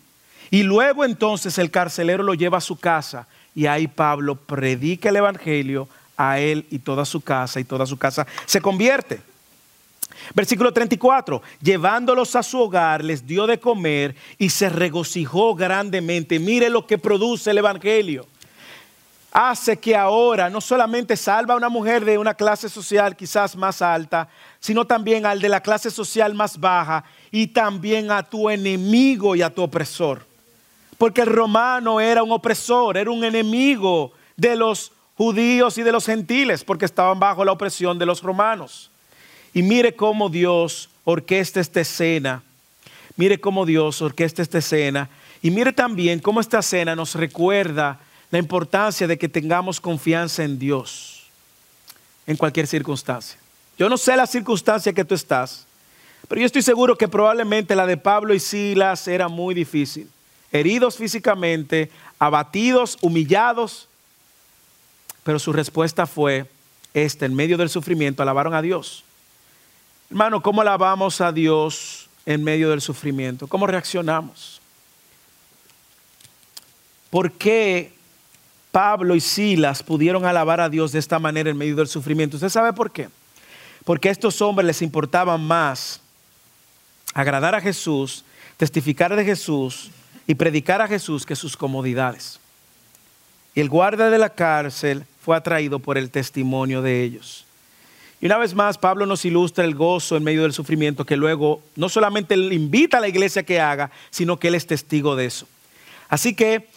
[0.50, 5.18] Y luego entonces el carcelero lo lleva a su casa y ahí Pablo predica el
[5.18, 9.22] Evangelio a él y toda su casa y toda su casa se convierte.
[10.34, 16.40] Versículo 34, llevándolos a su hogar, les dio de comer y se regocijó grandemente.
[16.40, 18.26] Mire lo que produce el Evangelio.
[19.40, 23.84] Hace que ahora no solamente salva a una mujer de una clase social quizás más
[23.84, 24.28] alta,
[24.60, 29.44] sino también al de la clase social más baja y también a tu enemigo y
[29.44, 30.26] a tu opresor.
[30.98, 36.08] Porque el romano era un opresor, era un enemigo de los judíos y de los
[36.08, 38.90] gentiles, porque estaban bajo la opresión de los romanos.
[39.54, 42.42] Y mire cómo Dios orquesta esta escena.
[43.16, 45.10] Mire cómo Dios orquesta esta escena.
[45.44, 48.00] Y mire también cómo esta escena nos recuerda
[48.32, 51.24] la importancia de que tengamos confianza en Dios
[52.26, 53.40] en cualquier circunstancia.
[53.78, 55.66] Yo no sé la circunstancia que tú estás,
[56.28, 60.10] pero yo estoy seguro que probablemente la de Pablo y Silas era muy difícil.
[60.52, 63.88] Heridos físicamente, abatidos, humillados,
[65.24, 66.50] pero su respuesta fue
[66.94, 69.04] esta, en medio del sufrimiento, alabaron a Dios.
[70.10, 73.48] Hermano, ¿cómo alabamos a Dios en medio del sufrimiento?
[73.48, 74.62] ¿Cómo reaccionamos?
[77.10, 77.97] ¿Por qué
[78.72, 82.38] Pablo y Silas pudieron alabar a Dios de esta manera en medio del sufrimiento?
[82.38, 83.10] ¿Usted sabe por qué?
[83.84, 86.02] Porque a estos hombres les importaba más
[87.14, 88.24] agradar a Jesús,
[88.58, 89.92] testificar de Jesús
[90.28, 92.40] y predicar a Jesús que sus comodidades.
[93.56, 97.46] Y el guardia de la cárcel fue atraído por el testimonio de ellos.
[98.20, 101.62] Y una vez más, Pablo nos ilustra el gozo en medio del sufrimiento que luego
[101.76, 105.48] no solamente invita a la iglesia que haga, sino que él es testigo de eso.
[106.10, 106.68] Así que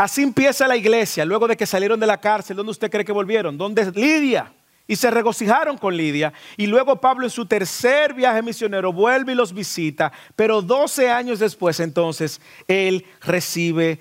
[0.00, 3.12] así empieza la iglesia, luego de que salieron de la cárcel, ¿dónde usted cree que
[3.12, 3.58] volvieron?
[3.58, 4.50] ¿Dónde Lidia?
[4.88, 6.32] Y se regocijaron con Lidia.
[6.56, 10.10] Y luego Pablo en su tercer viaje misionero vuelve y los visita.
[10.34, 14.00] Pero 12 años después entonces él recibe,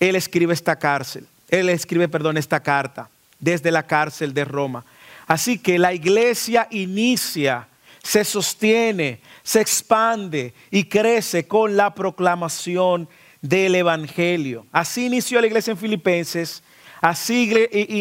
[0.00, 1.24] él escribe esta cárcel.
[1.48, 3.08] Él escribe, perdón, esta carta
[3.38, 4.84] desde la cárcel de Roma.
[5.28, 7.68] Así que la iglesia inicia,
[8.02, 13.08] se sostiene, se expande y crece con la proclamación
[13.42, 14.66] del Evangelio.
[14.72, 16.62] Así inició la iglesia en Filipenses,
[17.00, 17.52] así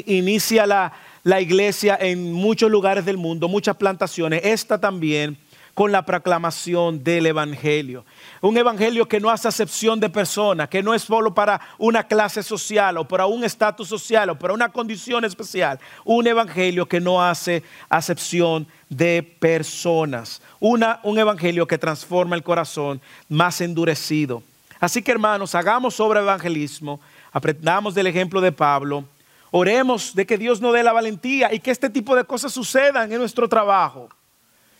[0.05, 5.37] inicia la, la iglesia en muchos lugares del mundo, muchas plantaciones, esta también
[5.73, 8.05] con la proclamación del Evangelio.
[8.41, 12.43] Un Evangelio que no hace acepción de personas, que no es solo para una clase
[12.43, 15.79] social o para un estatus social o para una condición especial.
[16.03, 20.41] Un Evangelio que no hace acepción de personas.
[20.59, 24.43] Una, un Evangelio que transforma el corazón más endurecido.
[24.81, 26.99] Así que hermanos, hagamos sobre evangelismo,
[27.31, 29.05] aprendamos del ejemplo de Pablo,
[29.51, 33.09] oremos de que Dios nos dé la valentía y que este tipo de cosas sucedan
[33.09, 34.09] en nuestro trabajo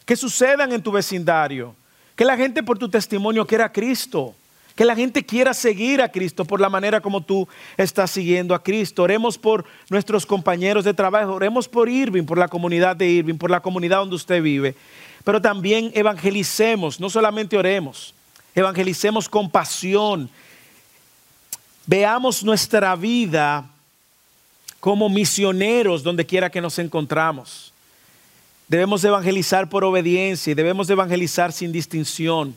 [0.05, 1.75] que sucedan en tu vecindario.
[2.15, 4.35] Que la gente por tu testimonio quiera a Cristo.
[4.75, 8.63] Que la gente quiera seguir a Cristo por la manera como tú estás siguiendo a
[8.63, 9.03] Cristo.
[9.03, 11.33] Oremos por nuestros compañeros de trabajo.
[11.33, 14.75] Oremos por Irving, por la comunidad de Irving, por la comunidad donde usted vive.
[15.23, 18.13] Pero también evangelicemos, no solamente oremos,
[18.55, 20.29] evangelicemos con pasión.
[21.85, 23.65] Veamos nuestra vida
[24.79, 27.71] como misioneros donde quiera que nos encontramos.
[28.67, 32.55] Debemos evangelizar por obediencia y debemos evangelizar sin distinción,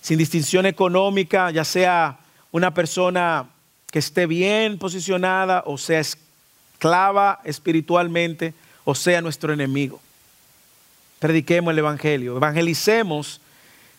[0.00, 2.18] sin distinción económica, ya sea
[2.52, 3.46] una persona
[3.90, 10.00] que esté bien posicionada o sea esclava espiritualmente o sea nuestro enemigo.
[11.18, 13.40] Prediquemos el Evangelio, evangelicemos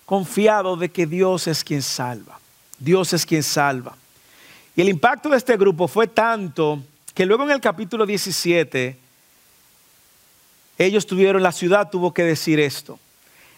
[0.09, 2.39] confiados de que Dios es quien salva.
[2.79, 3.95] Dios es quien salva.
[4.75, 6.81] Y el impacto de este grupo fue tanto
[7.13, 8.97] que luego en el capítulo 17
[10.79, 12.97] ellos tuvieron, la ciudad tuvo que decir esto.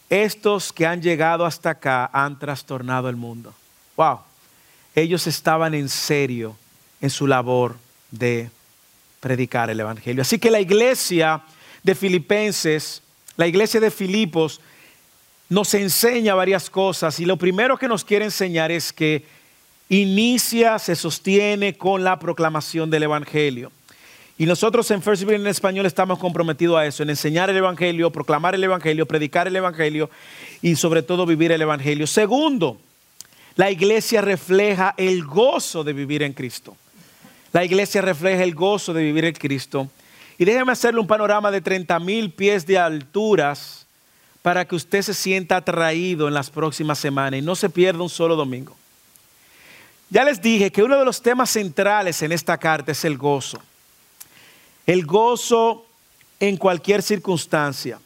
[0.09, 3.53] Estos que han llegado hasta acá han trastornado el mundo.
[3.95, 4.19] Wow.
[4.93, 6.57] Ellos estaban en serio
[6.99, 7.77] en su labor
[8.09, 8.51] de
[9.21, 10.21] predicar el Evangelio.
[10.21, 11.43] Así que la iglesia
[11.81, 13.03] de Filipenses,
[13.37, 14.59] la iglesia de Filipos,
[15.51, 19.25] nos enseña varias cosas y lo primero que nos quiere enseñar es que
[19.89, 23.69] inicia, se sostiene con la proclamación del Evangelio.
[24.37, 28.11] Y nosotros en First Civil en español estamos comprometidos a eso, en enseñar el Evangelio,
[28.11, 30.09] proclamar el Evangelio, predicar el Evangelio
[30.61, 32.07] y sobre todo vivir el Evangelio.
[32.07, 32.79] Segundo,
[33.57, 36.77] la iglesia refleja el gozo de vivir en Cristo.
[37.51, 39.89] La iglesia refleja el gozo de vivir en Cristo.
[40.37, 43.80] Y déjeme hacerle un panorama de 30 mil pies de alturas
[44.41, 48.09] para que usted se sienta atraído en las próximas semanas y no se pierda un
[48.09, 48.75] solo domingo.
[50.09, 53.59] Ya les dije que uno de los temas centrales en esta carta es el gozo.
[54.85, 55.85] El gozo
[56.39, 57.99] en cualquier circunstancia,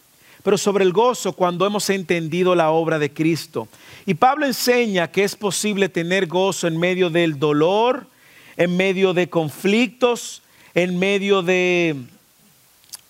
[0.43, 3.67] pero sobre el gozo cuando hemos entendido la obra de Cristo.
[4.05, 8.05] Y Pablo enseña que es posible tener gozo en medio del dolor,
[8.57, 10.43] en medio de conflictos,
[10.75, 11.95] en medio de,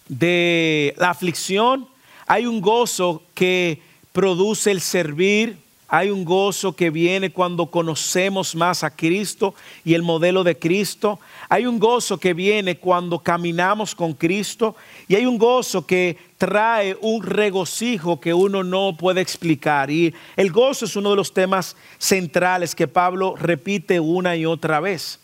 [0.08, 1.88] de la aflicción.
[2.28, 5.58] Hay un gozo que produce el servir,
[5.88, 11.20] hay un gozo que viene cuando conocemos más a Cristo y el modelo de Cristo.
[11.48, 14.76] Hay un gozo que viene cuando caminamos con Cristo.
[15.08, 19.92] Y hay un gozo que trae un regocijo que uno no puede explicar.
[19.92, 24.80] Y el gozo es uno de los temas centrales que Pablo repite una y otra
[24.80, 25.20] vez.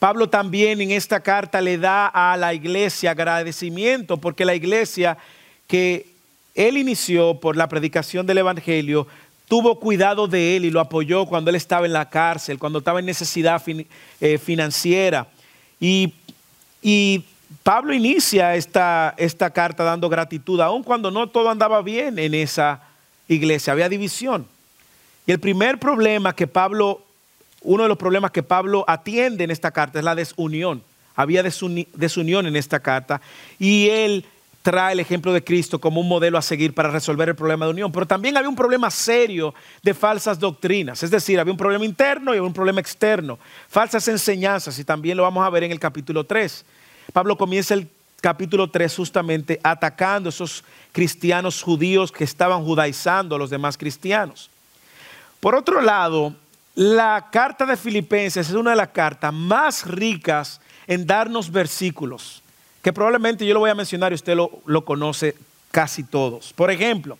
[0.00, 5.18] Pablo también en esta carta le da a la iglesia agradecimiento porque la iglesia
[5.68, 6.09] que
[6.54, 9.06] él inició por la predicación del Evangelio
[9.50, 13.00] tuvo cuidado de él y lo apoyó cuando él estaba en la cárcel, cuando estaba
[13.00, 13.60] en necesidad
[14.20, 15.26] eh, financiera.
[15.80, 16.14] Y,
[17.64, 22.80] Pablo inicia esta, esta carta dando gratitud, aun cuando no todo andaba bien en esa
[23.26, 24.46] iglesia, había división.
[25.26, 27.02] Y el primer problema que Pablo,
[27.62, 30.80] uno de los problemas que Pablo atiende en esta carta es la desunión.
[31.16, 33.20] Había desunión en esta carta
[33.58, 34.24] y él
[34.62, 37.72] trae el ejemplo de Cristo como un modelo a seguir para resolver el problema de
[37.72, 41.84] unión, pero también había un problema serio de falsas doctrinas, es decir, había un problema
[41.84, 45.80] interno y un problema externo, falsas enseñanzas, y también lo vamos a ver en el
[45.80, 46.64] capítulo 3.
[47.12, 47.88] Pablo comienza el
[48.20, 54.50] capítulo 3 justamente atacando a esos cristianos judíos que estaban judaizando a los demás cristianos.
[55.40, 56.34] Por otro lado,
[56.74, 62.39] la carta de Filipenses es una de las cartas más ricas en darnos versículos
[62.82, 65.34] que probablemente yo lo voy a mencionar y usted lo, conoce
[65.70, 66.52] casi todos.
[66.52, 67.18] Por ejemplo,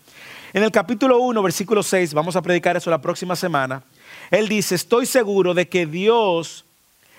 [0.52, 3.82] en el capítulo 1, versículo 6, vamos a predicar eso la próxima semana,
[4.30, 6.64] él dice, estoy seguro de que Dios,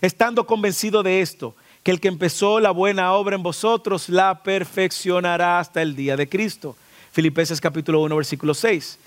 [0.01, 5.59] estando convencido de esto, que el que empezó la buena obra en vosotros la perfeccionará
[5.59, 6.75] hasta el día de Cristo.
[7.11, 8.97] Filipenses capítulo 1, versículo 6.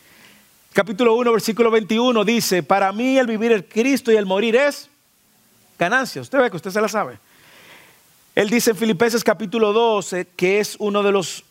[0.73, 4.91] Capítulo 1, versículo 21 dice, para mí el vivir es Cristo y el morir es
[5.79, 6.21] ganancia.
[6.21, 7.19] Usted ve que usted se la sabe.
[8.35, 11.45] Él dice en Filipenses capítulo 12 que es uno de los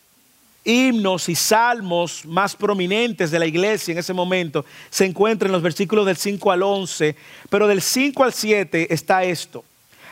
[0.64, 4.66] himnos y salmos más prominentes de la iglesia en ese momento.
[4.90, 7.16] Se encuentra en los versículos del 5 al 11,
[7.48, 9.64] pero del 5 al 7 está esto.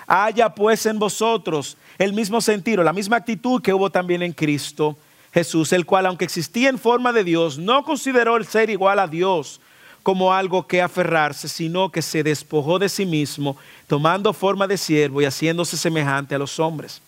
[0.07, 4.97] Haya pues en vosotros el mismo sentido, la misma actitud que hubo también en Cristo
[5.35, 9.09] Jesús, el cual aunque existía en forma de Dios, no consideró el ser igual a
[9.09, 9.61] Dios
[10.03, 15.23] como algo que aferrarse, sino que se despojó de sí mismo, tomando forma de siervo
[15.23, 17.01] y haciéndose semejante a los hombres.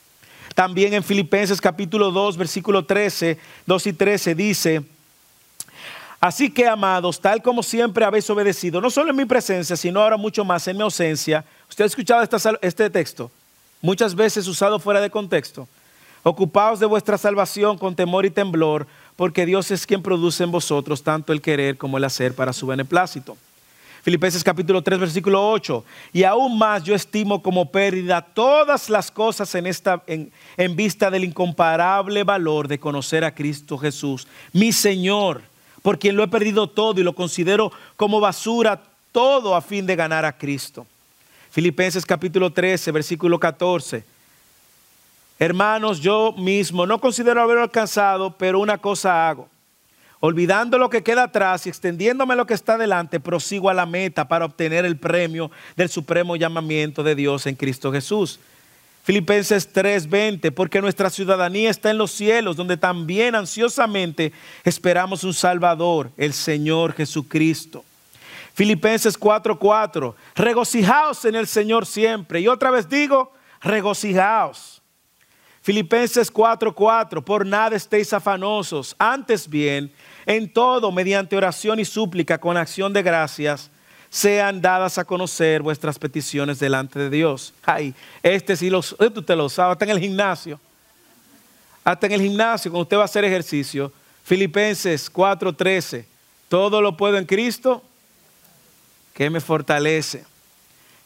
[0.54, 4.84] También en Filipenses capítulo 2, versículo 13, 2 y 13 dice,
[6.24, 10.16] Así que, amados, tal como siempre habéis obedecido, no solo en mi presencia, sino ahora
[10.16, 11.44] mucho más en mi ausencia.
[11.68, 12.26] ¿Usted ha escuchado
[12.62, 13.30] este texto?
[13.82, 15.68] Muchas veces usado fuera de contexto.
[16.22, 21.02] Ocupaos de vuestra salvación con temor y temblor, porque Dios es quien produce en vosotros
[21.02, 23.36] tanto el querer como el hacer para su beneplácito.
[24.02, 25.82] Filipenses capítulo 3 versículo 8.
[26.12, 31.10] Y aún más yo estimo como pérdida todas las cosas en, esta, en, en vista
[31.10, 35.40] del incomparable valor de conocer a Cristo Jesús, mi Señor,
[35.80, 39.96] por quien lo he perdido todo y lo considero como basura todo a fin de
[39.96, 40.86] ganar a Cristo.
[41.50, 44.04] Filipenses capítulo 13 versículo 14.
[45.38, 49.48] Hermanos, yo mismo no considero haberlo alcanzado, pero una cosa hago.
[50.20, 54.26] Olvidando lo que queda atrás y extendiéndome lo que está delante, prosigo a la meta
[54.26, 58.40] para obtener el premio del supremo llamamiento de Dios en Cristo Jesús.
[59.02, 64.32] Filipenses 3:20, porque nuestra ciudadanía está en los cielos, donde también ansiosamente
[64.64, 67.84] esperamos un Salvador, el Señor Jesucristo.
[68.54, 72.40] Filipenses 4:4, regocijaos en el Señor siempre.
[72.40, 74.73] Y otra vez digo, regocijaos.
[75.64, 79.90] Filipenses 4:4, por nada estéis afanosos, antes bien,
[80.26, 83.70] en todo, mediante oración y súplica con acción de gracias,
[84.10, 87.54] sean dadas a conocer vuestras peticiones delante de Dios.
[87.64, 90.60] Ay, este sí lo, usted lo sabe, hasta en el gimnasio.
[91.82, 93.90] Hasta en el gimnasio, cuando usted va a hacer ejercicio.
[94.22, 96.04] Filipenses 4:13,
[96.50, 97.82] todo lo puedo en Cristo
[99.14, 100.26] que me fortalece.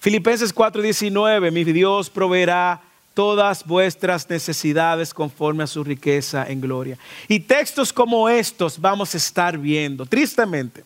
[0.01, 2.88] Filipenses 4:19, mi Dios proveerá
[3.19, 6.97] todas vuestras necesidades conforme a su riqueza en gloria.
[7.27, 10.85] Y textos como estos vamos a estar viendo, tristemente.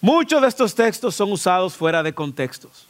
[0.00, 2.86] Muchos de estos textos son usados fuera de contextos.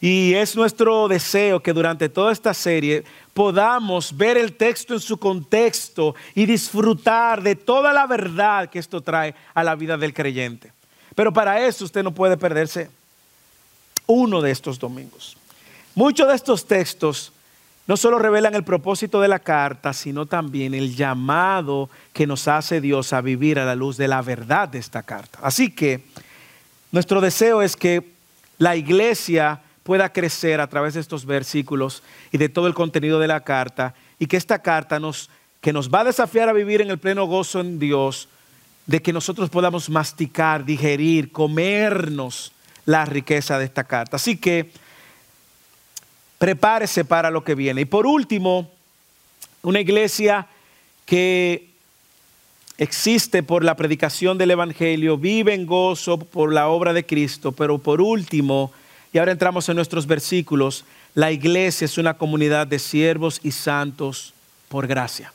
[0.00, 5.18] Y es nuestro deseo que durante toda esta serie podamos ver el texto en su
[5.18, 10.72] contexto y disfrutar de toda la verdad que esto trae a la vida del creyente.
[11.14, 12.88] Pero para eso usted no puede perderse
[14.06, 15.36] uno de estos domingos.
[15.94, 17.33] Muchos de estos textos
[17.86, 22.80] no solo revelan el propósito de la carta, sino también el llamado que nos hace
[22.80, 25.38] Dios a vivir a la luz de la verdad de esta carta.
[25.42, 26.04] Así que
[26.92, 28.12] nuestro deseo es que
[28.58, 33.28] la iglesia pueda crecer a través de estos versículos y de todo el contenido de
[33.28, 35.28] la carta y que esta carta nos
[35.64, 38.28] que nos va a desafiar a vivir en el pleno gozo en Dios,
[38.84, 42.52] de que nosotros podamos masticar, digerir, comernos
[42.84, 44.16] la riqueza de esta carta.
[44.16, 44.70] Así que
[46.44, 47.80] prepárese para lo que viene.
[47.80, 48.70] Y por último,
[49.62, 50.46] una iglesia
[51.06, 51.70] que
[52.76, 57.78] existe por la predicación del Evangelio, vive en gozo por la obra de Cristo, pero
[57.78, 58.72] por último,
[59.10, 60.84] y ahora entramos en nuestros versículos,
[61.14, 64.34] la iglesia es una comunidad de siervos y santos
[64.68, 65.32] por gracia.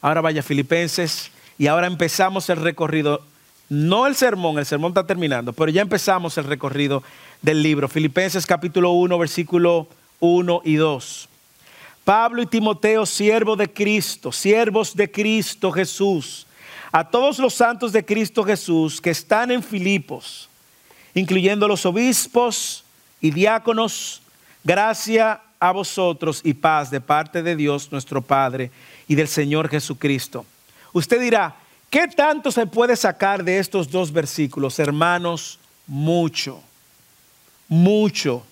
[0.00, 3.24] Ahora vaya Filipenses y ahora empezamos el recorrido,
[3.72, 7.02] no el sermón, el sermón está terminando, pero ya empezamos el recorrido
[7.40, 7.88] del libro.
[7.88, 9.88] Filipenses capítulo 1, versículo
[10.20, 11.28] 1 y 2.
[12.04, 16.46] Pablo y Timoteo, siervos de Cristo, siervos de Cristo Jesús,
[16.92, 20.50] a todos los santos de Cristo Jesús que están en Filipos,
[21.14, 22.84] incluyendo los obispos
[23.22, 24.20] y diáconos,
[24.62, 28.70] gracia a vosotros y paz de parte de Dios nuestro Padre
[29.08, 30.44] y del Señor Jesucristo.
[30.92, 31.56] Usted dirá,
[31.92, 35.60] ¿qué tanto se puede sacar de estos dos versículos, hermanos?
[35.86, 36.60] Mucho
[37.72, 38.42] mucho.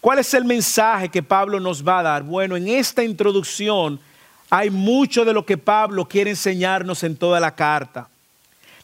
[0.00, 2.22] ¿Cuál es el mensaje que Pablo nos va a dar?
[2.22, 4.00] Bueno, en esta introducción
[4.48, 8.08] hay mucho de lo que Pablo quiere enseñarnos en toda la carta.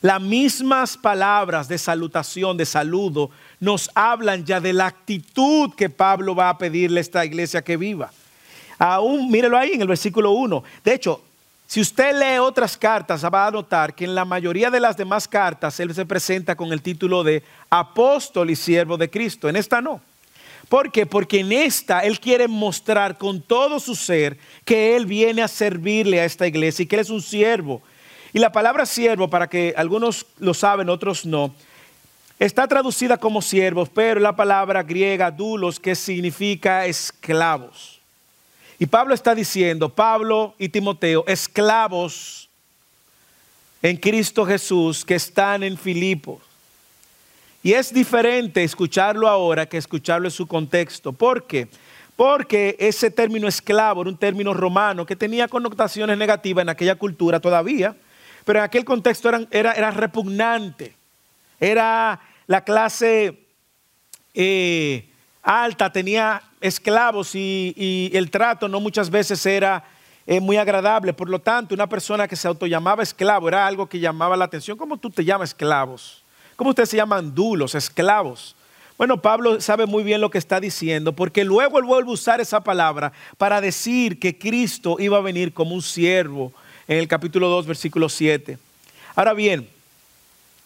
[0.02, 3.30] Las mismas palabras de salutación, de saludo,
[3.60, 7.78] nos hablan ya de la actitud que Pablo va a pedirle a esta iglesia que
[7.78, 8.10] viva.
[8.78, 10.62] Aún, mírelo ahí en el versículo 1.
[10.84, 11.22] De hecho,
[11.72, 15.26] si usted lee otras cartas, va a notar que en la mayoría de las demás
[15.26, 19.48] cartas él se presenta con el título de apóstol y siervo de Cristo.
[19.48, 20.02] En esta no.
[20.68, 21.06] ¿Por qué?
[21.06, 26.20] Porque en esta él quiere mostrar con todo su ser que él viene a servirle
[26.20, 27.80] a esta iglesia y que él es un siervo.
[28.34, 31.54] Y la palabra siervo, para que algunos lo saben, otros no,
[32.38, 37.91] está traducida como siervos, pero la palabra griega dulos, que significa esclavos.
[38.82, 42.48] Y Pablo está diciendo, Pablo y Timoteo, esclavos
[43.80, 46.40] en Cristo Jesús que están en Filipos.
[47.62, 51.12] Y es diferente escucharlo ahora que escucharlo en su contexto.
[51.12, 51.68] ¿Por qué?
[52.16, 57.38] Porque ese término esclavo era un término romano que tenía connotaciones negativas en aquella cultura
[57.38, 57.94] todavía,
[58.44, 60.96] pero en aquel contexto era, era, repugnante.
[61.60, 62.18] Era
[62.48, 63.44] la clase
[64.34, 65.08] eh,
[65.44, 69.84] alta, tenía esclavos y, el trato no muchas veces era
[70.26, 71.12] eh, muy agradable.
[71.12, 74.78] Por lo tanto, una persona que se autollamaba esclavo era algo que llamaba la atención.
[74.78, 76.22] ¿Cómo tú te llamas esclavos?
[76.56, 78.54] ¿Cómo ustedes se llaman dulos, esclavos?
[78.98, 82.40] Bueno, Pablo sabe muy bien lo que está diciendo, porque luego él vuelve a usar
[82.40, 86.52] esa palabra para decir que Cristo iba a venir como un siervo
[86.86, 88.58] en el capítulo 2, versículo 7.
[89.14, 89.68] Ahora bien,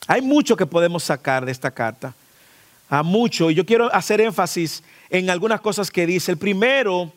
[0.07, 2.14] hay mucho que podemos sacar de esta carta,
[2.88, 6.32] a mucho, y yo quiero hacer énfasis en algunas cosas que dice.
[6.32, 7.12] El primero,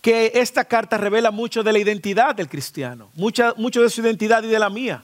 [0.00, 4.42] que esta carta revela mucho de la identidad del cristiano, mucha, mucho de su identidad
[4.42, 5.02] y de la mía.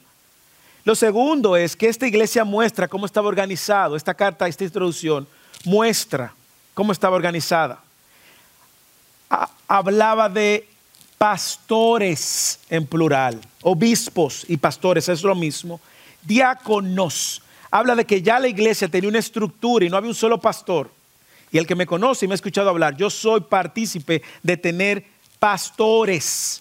[0.84, 3.96] Lo segundo es que esta iglesia muestra cómo estaba organizado.
[3.96, 5.26] Esta carta, esta introducción,
[5.64, 6.34] muestra
[6.74, 7.80] cómo estaba organizada.
[9.66, 10.68] hablaba de
[11.16, 15.80] pastores en plural, obispos y pastores, es lo mismo.
[16.22, 20.38] Diáconos, habla de que ya la iglesia tenía una estructura y no había un solo
[20.38, 20.90] pastor.
[21.54, 25.04] Y el que me conoce y me ha escuchado hablar, yo soy partícipe de tener
[25.38, 26.60] pastores,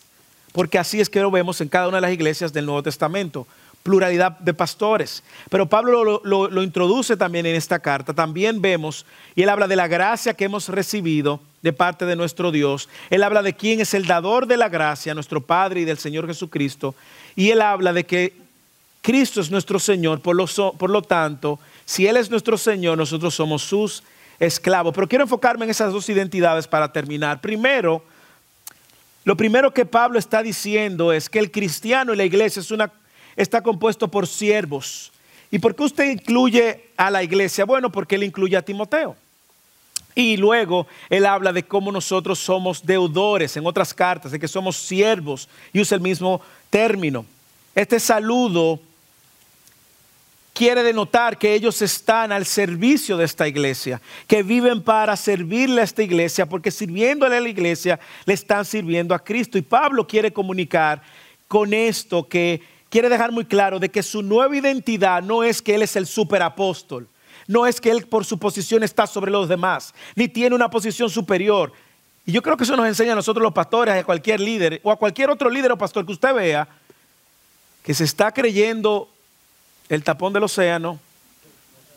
[0.52, 3.48] porque así es que lo vemos en cada una de las iglesias del Nuevo Testamento,
[3.82, 5.24] pluralidad de pastores.
[5.50, 8.14] Pero Pablo lo, introduce también en esta carta.
[8.14, 12.52] También vemos, y él habla de la gracia que hemos recibido de parte de nuestro
[12.52, 12.88] Dios.
[13.10, 16.28] Él habla de quién es el dador de la gracia, nuestro Padre y del Señor
[16.28, 16.94] Jesucristo.
[17.36, 18.34] Y él habla de que
[19.02, 20.46] Cristo es nuestro Señor, por lo,
[20.78, 24.04] por lo tanto, si Él es nuestro Señor, nosotros somos sus
[24.40, 24.92] esclavo.
[24.92, 27.42] Pero quiero enfocarme en esas dos identidades para terminar.
[27.42, 28.04] Primero,
[29.24, 32.92] lo primero que Pablo está diciendo es que el cristiano y la iglesia es una,
[33.36, 35.12] está compuesto por siervos.
[35.50, 37.64] ¿Y por qué usted incluye a la iglesia?
[37.66, 39.16] Bueno, porque él incluye a Timoteo.
[40.16, 44.76] Y luego él habla de cómo nosotros somos deudores en otras cartas, de que somos
[44.76, 47.26] siervos, y usa el mismo término.
[47.74, 48.80] Este saludo
[50.54, 55.84] quiere denotar que ellos están al servicio de esta iglesia, que viven para servirle a
[55.84, 59.58] esta iglesia, porque sirviéndole a la iglesia le están sirviendo a Cristo.
[59.58, 61.02] Y Pablo quiere comunicar
[61.48, 65.74] con esto que quiere dejar muy claro de que su nueva identidad no es que
[65.74, 67.08] él es el superapóstol,
[67.48, 71.10] no es que él por su posición está sobre los demás, ni tiene una posición
[71.10, 71.74] superior.
[72.26, 74.92] Y yo creo que eso nos enseña a nosotros los pastores, a cualquier líder o
[74.92, 76.68] a cualquier otro líder o pastor que usted vea,
[77.84, 79.10] que se está creyendo
[79.94, 81.00] el tapón del océano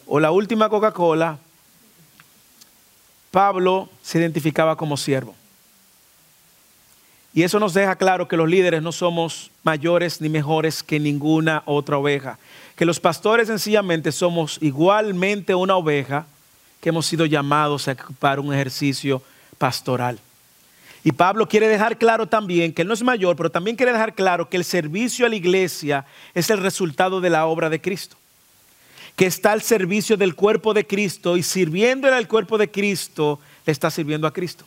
[0.07, 1.39] o la última Coca-Cola,
[3.31, 5.35] Pablo se identificaba como siervo.
[7.33, 11.63] Y eso nos deja claro que los líderes no somos mayores ni mejores que ninguna
[11.67, 12.39] otra oveja.
[12.77, 16.27] Que los pastores sencillamente somos igualmente una oveja
[16.81, 19.23] que hemos sido llamados a ocupar un ejercicio
[19.59, 20.19] pastoral.
[21.07, 24.17] Y Pablo quiere dejar claro también que él no es mayor, pero también quiere dejar
[24.17, 26.05] claro que el servicio a la iglesia
[26.35, 28.17] es el resultado de la obra de Cristo.
[29.15, 33.73] Que está al servicio del cuerpo de Cristo y sirviéndole al cuerpo de Cristo, le
[33.73, 34.65] está sirviendo a Cristo.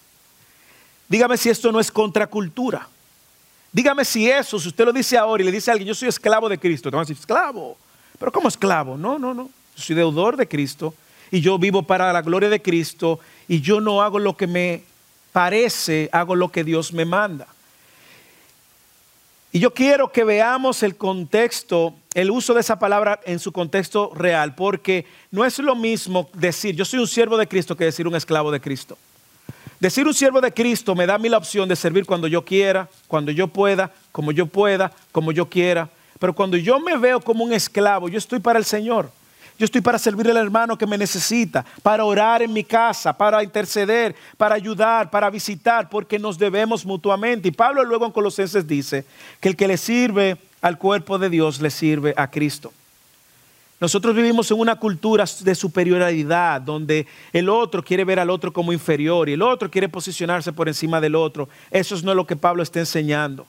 [1.09, 2.87] Dígame si esto no es contracultura.
[3.73, 6.07] Dígame si eso, si usted lo dice ahora y le dice a alguien, yo soy
[6.07, 7.77] esclavo de Cristo, te van a decir, esclavo.
[8.17, 8.95] Pero ¿cómo esclavo?
[8.95, 9.49] No, no, no.
[9.75, 10.93] Yo soy deudor de Cristo
[11.31, 13.19] y yo vivo para la gloria de Cristo
[13.49, 14.83] y yo no hago lo que me
[15.39, 17.47] parece, hago lo que Dios me manda.
[19.53, 24.11] Y yo quiero que veamos el contexto, el uso de esa palabra en su contexto
[24.13, 28.05] real, porque no es lo mismo decir yo soy un siervo de Cristo que decir
[28.05, 28.97] un esclavo de Cristo.
[29.79, 32.43] Decir un siervo de Cristo me da a mí la opción de servir cuando yo
[32.43, 35.87] quiera, cuando yo pueda, como yo pueda, como yo quiera.
[36.19, 39.09] Pero cuando yo me veo como un esclavo, yo estoy para el Señor.
[39.59, 43.43] Yo estoy para servir al hermano que me necesita, para orar en mi casa, para
[43.43, 47.49] interceder, para ayudar, para visitar, porque nos debemos mutuamente.
[47.49, 49.03] Y Pablo luego en Colosenses dice
[49.41, 52.71] que el que le sirve al cuerpo de Dios le sirve a Cristo.
[53.81, 58.71] Nosotros vivimos en una cultura de superioridad donde el otro quiere ver al otro como
[58.71, 61.49] inferior y el otro quiere posicionarse por encima del otro.
[61.69, 63.45] Eso no es lo que Pablo está enseñando.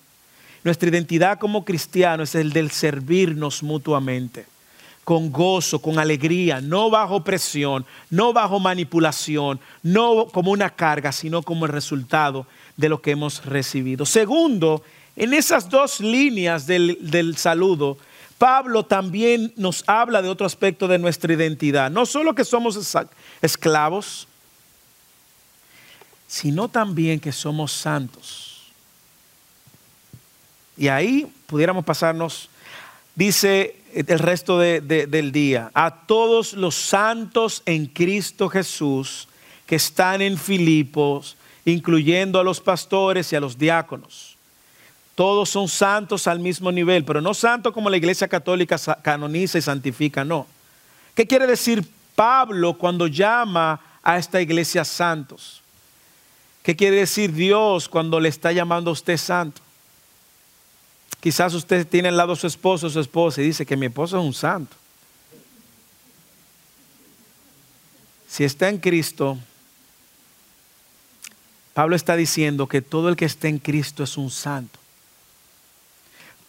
[0.64, 4.46] Nuestra identidad como cristianos es el del servirnos mutuamente,
[5.04, 11.42] con gozo, con alegría, no bajo presión, no bajo manipulación, no como una carga, sino
[11.42, 12.46] como el resultado
[12.76, 14.06] de lo que hemos recibido.
[14.06, 14.82] Segundo,
[15.16, 17.98] en esas dos líneas del, del saludo,
[18.38, 21.90] Pablo también nos habla de otro aspecto de nuestra identidad.
[21.90, 22.78] No solo que somos
[23.42, 24.26] esclavos,
[26.26, 28.72] sino también que somos santos.
[30.76, 32.48] Y ahí pudiéramos pasarnos,
[33.14, 39.28] dice el resto del día, a todos los santos en Cristo Jesús
[39.66, 44.36] que están en Filipos, incluyendo a los pastores y a los diáconos.
[45.14, 49.62] Todos son santos al mismo nivel, pero no santos como la iglesia católica canoniza y
[49.62, 50.46] santifica, no.
[51.14, 55.60] ¿Qué quiere decir Pablo cuando llama a esta iglesia santos?
[56.62, 59.60] ¿Qué quiere decir Dios cuando le está llamando a usted santo?
[61.20, 63.86] Quizás usted tiene al lado a su esposo o su esposa y dice que mi
[63.86, 64.76] esposo es un santo.
[68.28, 69.38] Si está en Cristo,
[71.74, 74.80] Pablo está diciendo que todo el que está en Cristo es un santo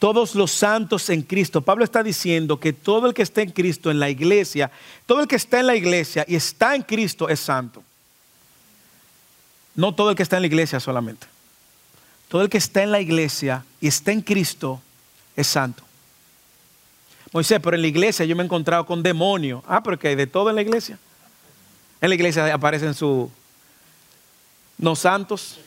[0.01, 1.61] todos los santos en Cristo.
[1.61, 4.71] Pablo está diciendo que todo el que está en Cristo en la iglesia,
[5.05, 7.83] todo el que está en la iglesia y está en Cristo es santo.
[9.75, 11.27] No todo el que está en la iglesia solamente.
[12.31, 14.81] Todo el que está en la iglesia y está en Cristo
[15.35, 15.83] es santo.
[17.33, 19.61] Moisés, pero en la iglesia yo me he encontrado con demonios.
[19.67, 20.97] Ah, pero que hay de todo en la iglesia.
[21.99, 23.29] En la iglesia aparecen sus
[24.77, 25.59] no santos,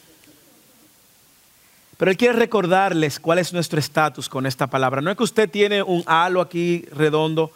[1.98, 5.02] pero Él quiere recordarles cuál es nuestro estatus con esta palabra.
[5.02, 7.52] No es que usted tiene un halo aquí redondo.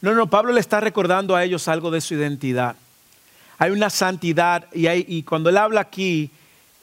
[0.00, 2.74] No, no, Pablo le está recordando a ellos algo de su identidad.
[3.56, 6.32] Hay una santidad y, y cuando Él habla aquí,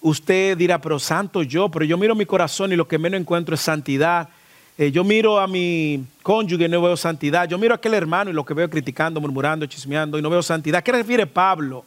[0.06, 3.56] usted dirá, pero santo yo, pero yo miro mi corazón y lo que menos encuentro
[3.56, 4.30] es santidad.
[4.78, 7.48] Eh, yo miro a mi cónyuge y no veo santidad.
[7.50, 10.44] Yo miro a aquel hermano y lo que veo criticando, murmurando, chismeando y no veo
[10.44, 10.84] santidad.
[10.84, 11.84] ¿Qué refiere Pablo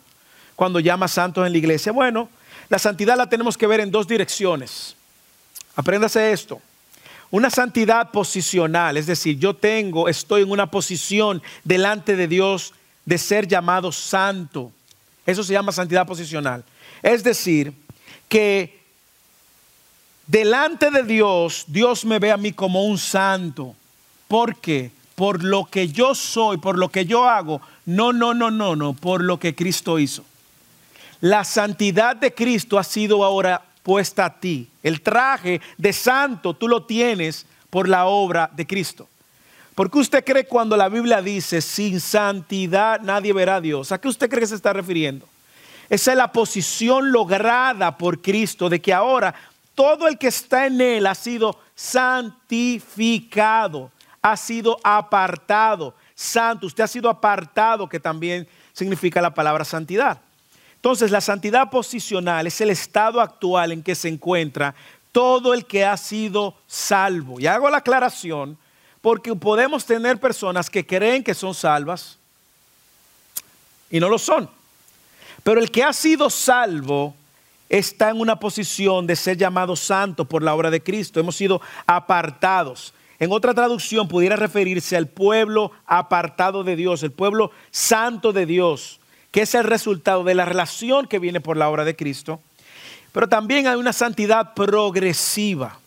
[0.56, 1.92] cuando llama santos en la iglesia?
[1.92, 2.28] Bueno,
[2.68, 4.96] la santidad la tenemos que ver en dos direcciones.
[5.76, 6.60] Apréndase esto.
[7.30, 12.72] Una santidad posicional, es decir, yo tengo, estoy en una posición delante de Dios
[13.04, 14.72] de ser llamado santo.
[15.24, 16.64] Eso se llama santidad posicional.
[17.02, 17.74] Es decir,
[18.28, 18.78] que
[20.26, 23.74] delante de Dios, Dios me ve a mí como un santo.
[24.28, 24.90] ¿Por qué?
[25.14, 27.60] Por lo que yo soy, por lo que yo hago.
[27.86, 30.24] No, no, no, no, no, por lo que Cristo hizo.
[31.20, 34.68] La santidad de Cristo ha sido ahora puesta a ti.
[34.82, 39.08] El traje de santo tú lo tienes por la obra de Cristo.
[39.74, 43.92] ¿Por qué usted cree cuando la Biblia dice, sin santidad nadie verá a Dios?
[43.92, 45.26] ¿A qué usted cree que se está refiriendo?
[45.90, 49.34] Esa es la posición lograda por Cristo de que ahora
[49.74, 56.88] todo el que está en Él ha sido santificado, ha sido apartado, santo, usted ha
[56.88, 60.20] sido apartado, que también significa la palabra santidad.
[60.74, 64.74] Entonces, la santidad posicional es el estado actual en que se encuentra
[65.12, 67.40] todo el que ha sido salvo.
[67.40, 68.58] Y hago la aclaración
[69.00, 72.18] porque podemos tener personas que creen que son salvas
[73.90, 74.57] y no lo son.
[75.48, 77.14] Pero el que ha sido salvo
[77.70, 81.20] está en una posición de ser llamado santo por la obra de Cristo.
[81.20, 82.92] Hemos sido apartados.
[83.18, 89.00] En otra traducción pudiera referirse al pueblo apartado de Dios, el pueblo santo de Dios,
[89.30, 92.42] que es el resultado de la relación que viene por la obra de Cristo.
[93.12, 95.78] Pero también hay una santidad progresiva,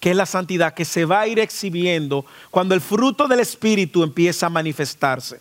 [0.00, 4.02] que es la santidad que se va a ir exhibiendo cuando el fruto del Espíritu
[4.02, 5.40] empieza a manifestarse.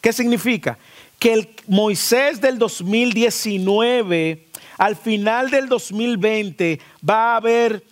[0.00, 0.78] ¿Qué significa?
[1.18, 4.46] Que el Moisés del 2019,
[4.78, 7.82] al final del 2020, va a haber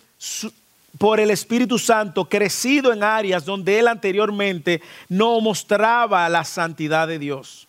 [0.97, 7.19] por el Espíritu Santo crecido en áreas donde él anteriormente no mostraba la santidad de
[7.19, 7.67] Dios.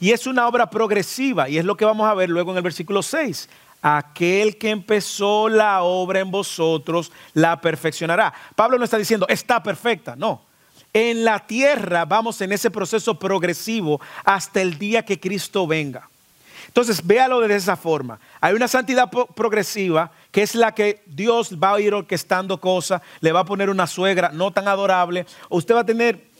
[0.00, 2.62] Y es una obra progresiva y es lo que vamos a ver luego en el
[2.62, 3.48] versículo 6
[3.84, 8.32] aquel que empezó la obra en vosotros la perfeccionará.
[8.56, 10.40] Pablo no está diciendo, está perfecta, no.
[10.94, 16.08] En la tierra vamos en ese proceso progresivo hasta el día que Cristo venga.
[16.68, 18.20] Entonces, véalo de esa forma.
[18.40, 23.32] Hay una santidad progresiva que es la que Dios va a ir orquestando cosas, le
[23.32, 26.32] va a poner una suegra no tan adorable, o usted va a tener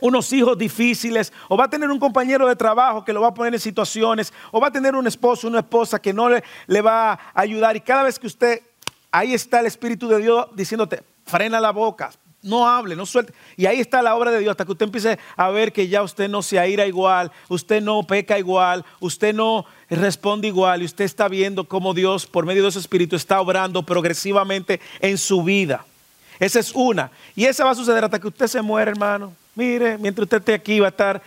[0.00, 3.34] unos hijos difíciles, o va a tener un compañero de trabajo que lo va a
[3.34, 6.80] poner en situaciones, o va a tener un esposo, una esposa que no le, le
[6.80, 7.76] va a ayudar.
[7.76, 8.62] Y cada vez que usted,
[9.10, 12.10] ahí está el Espíritu de Dios diciéndote, frena la boca,
[12.42, 13.32] no hable, no suelte.
[13.56, 16.02] Y ahí está la obra de Dios, hasta que usted empiece a ver que ya
[16.02, 21.04] usted no se aira igual, usted no peca igual, usted no responde igual, y usted
[21.04, 25.84] está viendo cómo Dios, por medio de su Espíritu, está obrando progresivamente en su vida.
[26.38, 27.10] Esa es una.
[27.36, 29.34] Y esa va a suceder hasta que usted se muera, hermano.
[29.54, 31.22] Mire, mientras usted esté aquí va a estar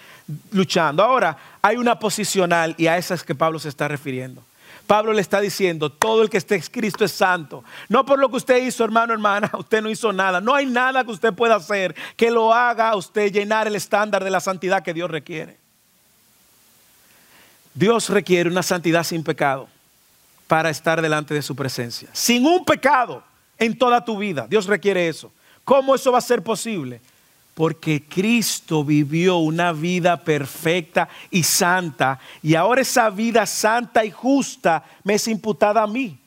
[0.51, 1.03] luchando.
[1.03, 4.41] Ahora, hay una posicional y a esa es que Pablo se está refiriendo.
[4.87, 7.63] Pablo le está diciendo, todo el que esté en Cristo es santo.
[7.89, 10.41] No por lo que usted hizo, hermano, hermana, usted no hizo nada.
[10.41, 14.23] No hay nada que usted pueda hacer que lo haga a usted llenar el estándar
[14.23, 15.57] de la santidad que Dios requiere.
[17.73, 19.67] Dios requiere una santidad sin pecado
[20.47, 22.09] para estar delante de su presencia.
[22.13, 23.23] Sin un pecado
[23.57, 24.45] en toda tu vida.
[24.47, 25.31] Dios requiere eso.
[25.63, 27.01] ¿Cómo eso va a ser posible?
[27.53, 32.19] Porque Cristo vivió una vida perfecta y santa.
[32.41, 36.17] Y ahora esa vida santa y justa me es imputada a mí.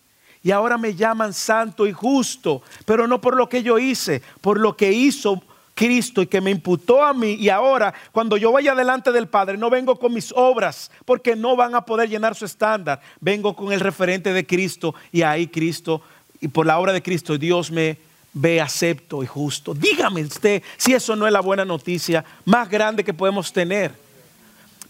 [0.42, 2.62] Y ahora me llaman santo y justo.
[2.84, 5.42] Pero no por lo que yo hice, por lo que hizo
[5.76, 7.34] Cristo y que me imputó a mí.
[7.34, 11.54] Y ahora, cuando yo vaya delante del Padre, no vengo con mis obras, porque no
[11.54, 13.00] van a poder llenar su estándar.
[13.20, 16.00] Vengo con el referente de Cristo y ahí Cristo,
[16.40, 17.98] y por la obra de Cristo, Dios me
[18.38, 19.72] ve acepto y justo.
[19.72, 23.92] Dígame usted si eso no es la buena noticia más grande que podemos tener.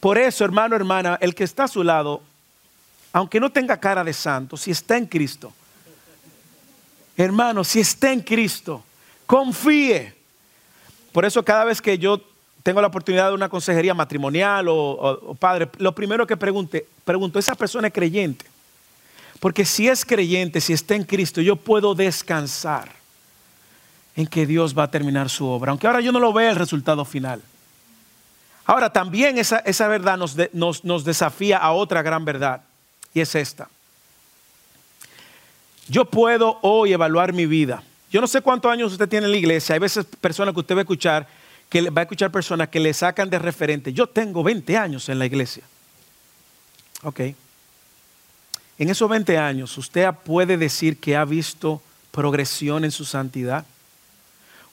[0.01, 2.21] Por eso, hermano, hermana, el que está a su lado,
[3.13, 5.53] aunque no tenga cara de santo, si está en Cristo,
[7.17, 8.83] hermano, si está en Cristo,
[9.27, 10.13] confíe.
[11.13, 12.21] Por eso cada vez que yo
[12.65, 17.55] tengo la oportunidad de una consejería matrimonial o, padre, lo primero que pregunte, pregunto, ¿esa
[17.55, 18.45] persona es creyente?
[19.39, 23.06] Porque si es creyente, si está en Cristo, yo puedo descansar
[24.17, 26.57] en que Dios va a terminar su obra, aunque ahora yo no lo vea el
[26.57, 27.43] resultado final.
[28.65, 32.63] Ahora también esa, esa verdad nos, nos, nos desafía a otra gran verdad,
[33.15, 33.69] y es esta.
[35.89, 37.83] Yo puedo hoy evaluar mi vida.
[38.11, 39.75] Yo no sé cuántos años usted tiene en la iglesia.
[39.75, 41.29] Hay veces personas que usted va a escuchar,
[41.69, 43.93] que va a escuchar personas que le sacan de referente.
[43.93, 45.63] Yo tengo 20 años en la iglesia.
[47.03, 47.21] Ok.
[48.79, 53.65] En esos 20 años, usted puede decir que ha visto progresión en su santidad.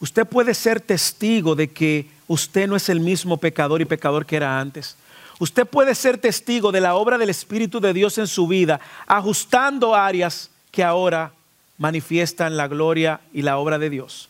[0.03, 4.35] Usted puede ser testigo de que usted no es el mismo pecador y pecador que
[4.35, 4.97] era antes.
[5.39, 9.95] Usted puede ser testigo de la obra del Espíritu de Dios en su vida, ajustando
[9.95, 11.31] áreas que ahora
[11.77, 14.27] manifiestan la gloria y la obra de Dios.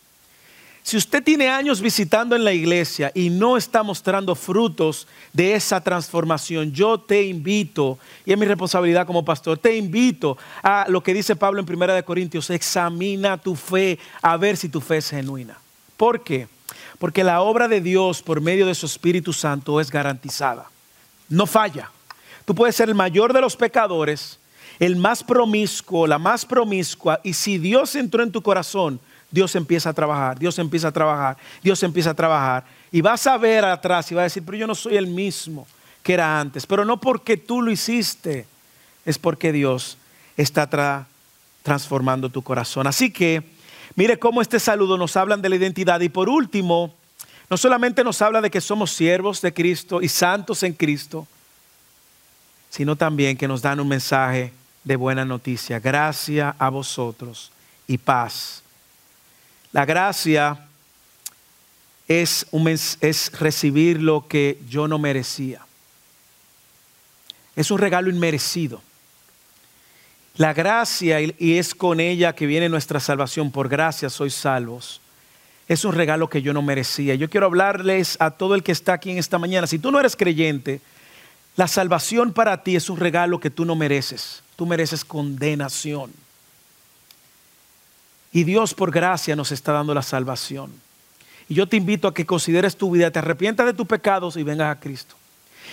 [0.84, 5.80] Si usted tiene años visitando en la iglesia y no está mostrando frutos de esa
[5.80, 11.14] transformación, yo te invito, y es mi responsabilidad como pastor, te invito a lo que
[11.14, 15.58] dice Pablo en 1 Corintios, examina tu fe a ver si tu fe es genuina.
[15.96, 16.48] ¿Por qué?
[16.98, 20.66] Porque la obra de Dios por medio de su Espíritu Santo es garantizada.
[21.28, 21.90] No falla.
[22.44, 24.38] Tú puedes ser el mayor de los pecadores,
[24.78, 29.90] el más promiscuo, la más promiscua, y si Dios entró en tu corazón, Dios empieza
[29.90, 32.64] a trabajar, Dios empieza a trabajar, Dios empieza a trabajar.
[32.92, 35.66] Y vas a ver atrás y vas a decir, pero yo no soy el mismo
[36.02, 36.66] que era antes.
[36.66, 38.46] Pero no porque tú lo hiciste,
[39.04, 39.98] es porque Dios
[40.36, 41.06] está
[41.62, 42.86] transformando tu corazón.
[42.86, 43.53] Así que
[43.96, 46.00] Mire cómo este saludo nos hablan de la identidad.
[46.00, 46.94] Y por último,
[47.48, 51.26] no solamente nos habla de que somos siervos de Cristo y santos en Cristo,
[52.70, 55.78] sino también que nos dan un mensaje de buena noticia.
[55.78, 57.52] Gracia a vosotros
[57.86, 58.62] y paz.
[59.72, 60.66] La gracia
[62.08, 62.46] es,
[63.00, 65.64] es recibir lo que yo no merecía.
[67.54, 68.82] Es un regalo inmerecido.
[70.36, 75.00] La gracia, y es con ella que viene nuestra salvación, por gracia sois salvos.
[75.68, 77.14] Es un regalo que yo no merecía.
[77.14, 79.66] Yo quiero hablarles a todo el que está aquí en esta mañana.
[79.66, 80.80] Si tú no eres creyente,
[81.56, 84.42] la salvación para ti es un regalo que tú no mereces.
[84.56, 86.12] Tú mereces condenación.
[88.32, 90.72] Y Dios por gracia nos está dando la salvación.
[91.48, 94.42] Y yo te invito a que consideres tu vida, te arrepientas de tus pecados y
[94.42, 95.14] vengas a Cristo.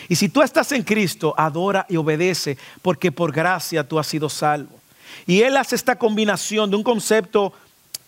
[0.08, 4.30] Y si tú estás en Cristo, adora y obedece, porque por gracia tú has sido
[4.30, 4.80] salvo.
[5.26, 7.54] Y Él hace esta combinación de un concepto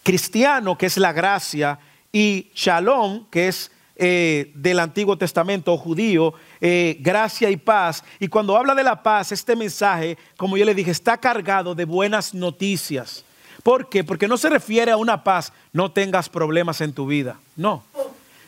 [0.04, 1.80] cristiano, que es la gracia,
[2.12, 8.04] y shalom, que es eh, del Antiguo Testamento judío, eh, gracia y paz.
[8.20, 11.86] Y cuando habla de la paz, este mensaje, como yo le dije, está cargado de
[11.86, 13.24] buenas noticias.
[13.62, 14.04] ¿Por qué?
[14.04, 17.38] Porque no se refiere a una paz, no tengas problemas en tu vida.
[17.56, 17.84] No.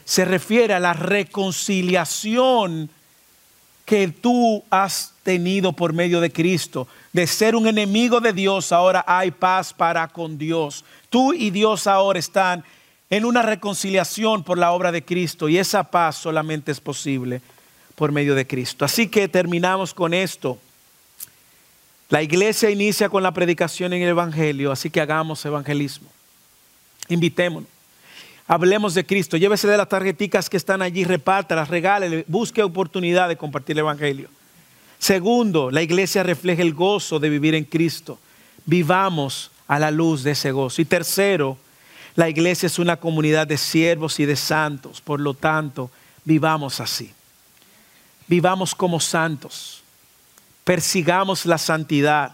[0.04, 2.89] Se refiere a la reconciliación
[3.86, 6.88] que tú has tenido por medio de Cristo.
[7.14, 10.84] De ser un enemigo de Dios, ahora hay paz para con Dios.
[11.10, 12.64] Tú y Dios ahora están
[13.10, 17.42] en una reconciliación por la obra de Cristo y esa paz solamente es posible
[17.96, 18.84] por medio de Cristo.
[18.84, 20.58] Así que terminamos con esto.
[22.10, 26.10] La iglesia inicia con la predicación en el Evangelio, así que hagamos evangelismo.
[27.08, 27.74] Invitémonos.
[28.48, 29.38] Hablemos de Cristo.
[29.38, 34.30] Llévese de las tarjeticas que están allí, repártalas, regálele, busque oportunidad de compartir el Evangelio.
[35.00, 38.20] Segundo, la iglesia refleja el gozo de vivir en Cristo.
[38.66, 40.82] Vivamos a la luz de ese gozo.
[40.82, 41.58] Y tercero,
[42.16, 45.02] la iglesia es una comunidad de siervos y de santos.
[45.02, 45.89] Por lo tanto,
[46.24, 47.12] vivamos así.
[48.28, 49.84] Vivamos como santos.
[50.64, 52.34] Persigamos la santidad.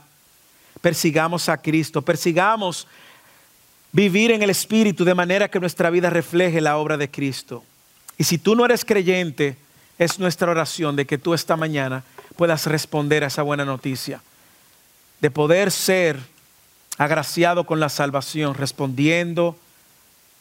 [0.82, 2.02] Persigamos a Cristo.
[2.02, 2.88] Persigamos
[3.92, 7.64] vivir en el Espíritu de manera que nuestra vida refleje la obra de Cristo.
[8.18, 9.58] Y si tú no eres creyente,
[9.98, 12.04] es nuestra oración de que tú esta mañana
[12.36, 14.22] puedas responder a esa buena noticia,
[15.20, 16.18] de poder ser
[16.98, 19.58] agraciado con la salvación, respondiendo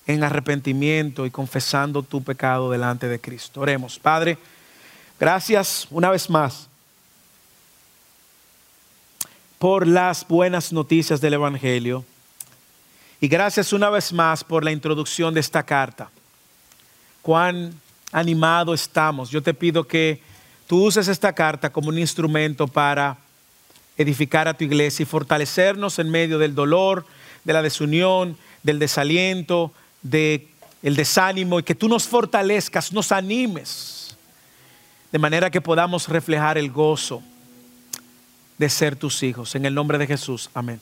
[0.07, 3.61] en arrepentimiento y confesando tu pecado delante de Cristo.
[3.61, 4.39] Oremos, Padre,
[5.19, 6.69] gracias una vez más
[9.59, 12.05] por las buenas noticias del Evangelio.
[13.21, 16.11] Y gracias una vez más por la introducción de esta carta.
[17.21, 17.75] Cuán
[18.13, 19.31] animado estamos.
[19.31, 20.23] Yo te pido que
[20.67, 23.19] tú uses esta carta como un instrumento para
[23.99, 27.05] edificar a tu iglesia y fortalecernos en medio del dolor,
[27.45, 30.49] de la desunión, del desaliento, del
[30.83, 34.17] desánimo y que tú nos fortalezcas, nos animes,
[35.13, 37.23] de manera que podamos reflejar el gozo
[38.57, 39.55] de ser tus hijos.
[39.55, 40.81] En el nombre de Jesús, amén.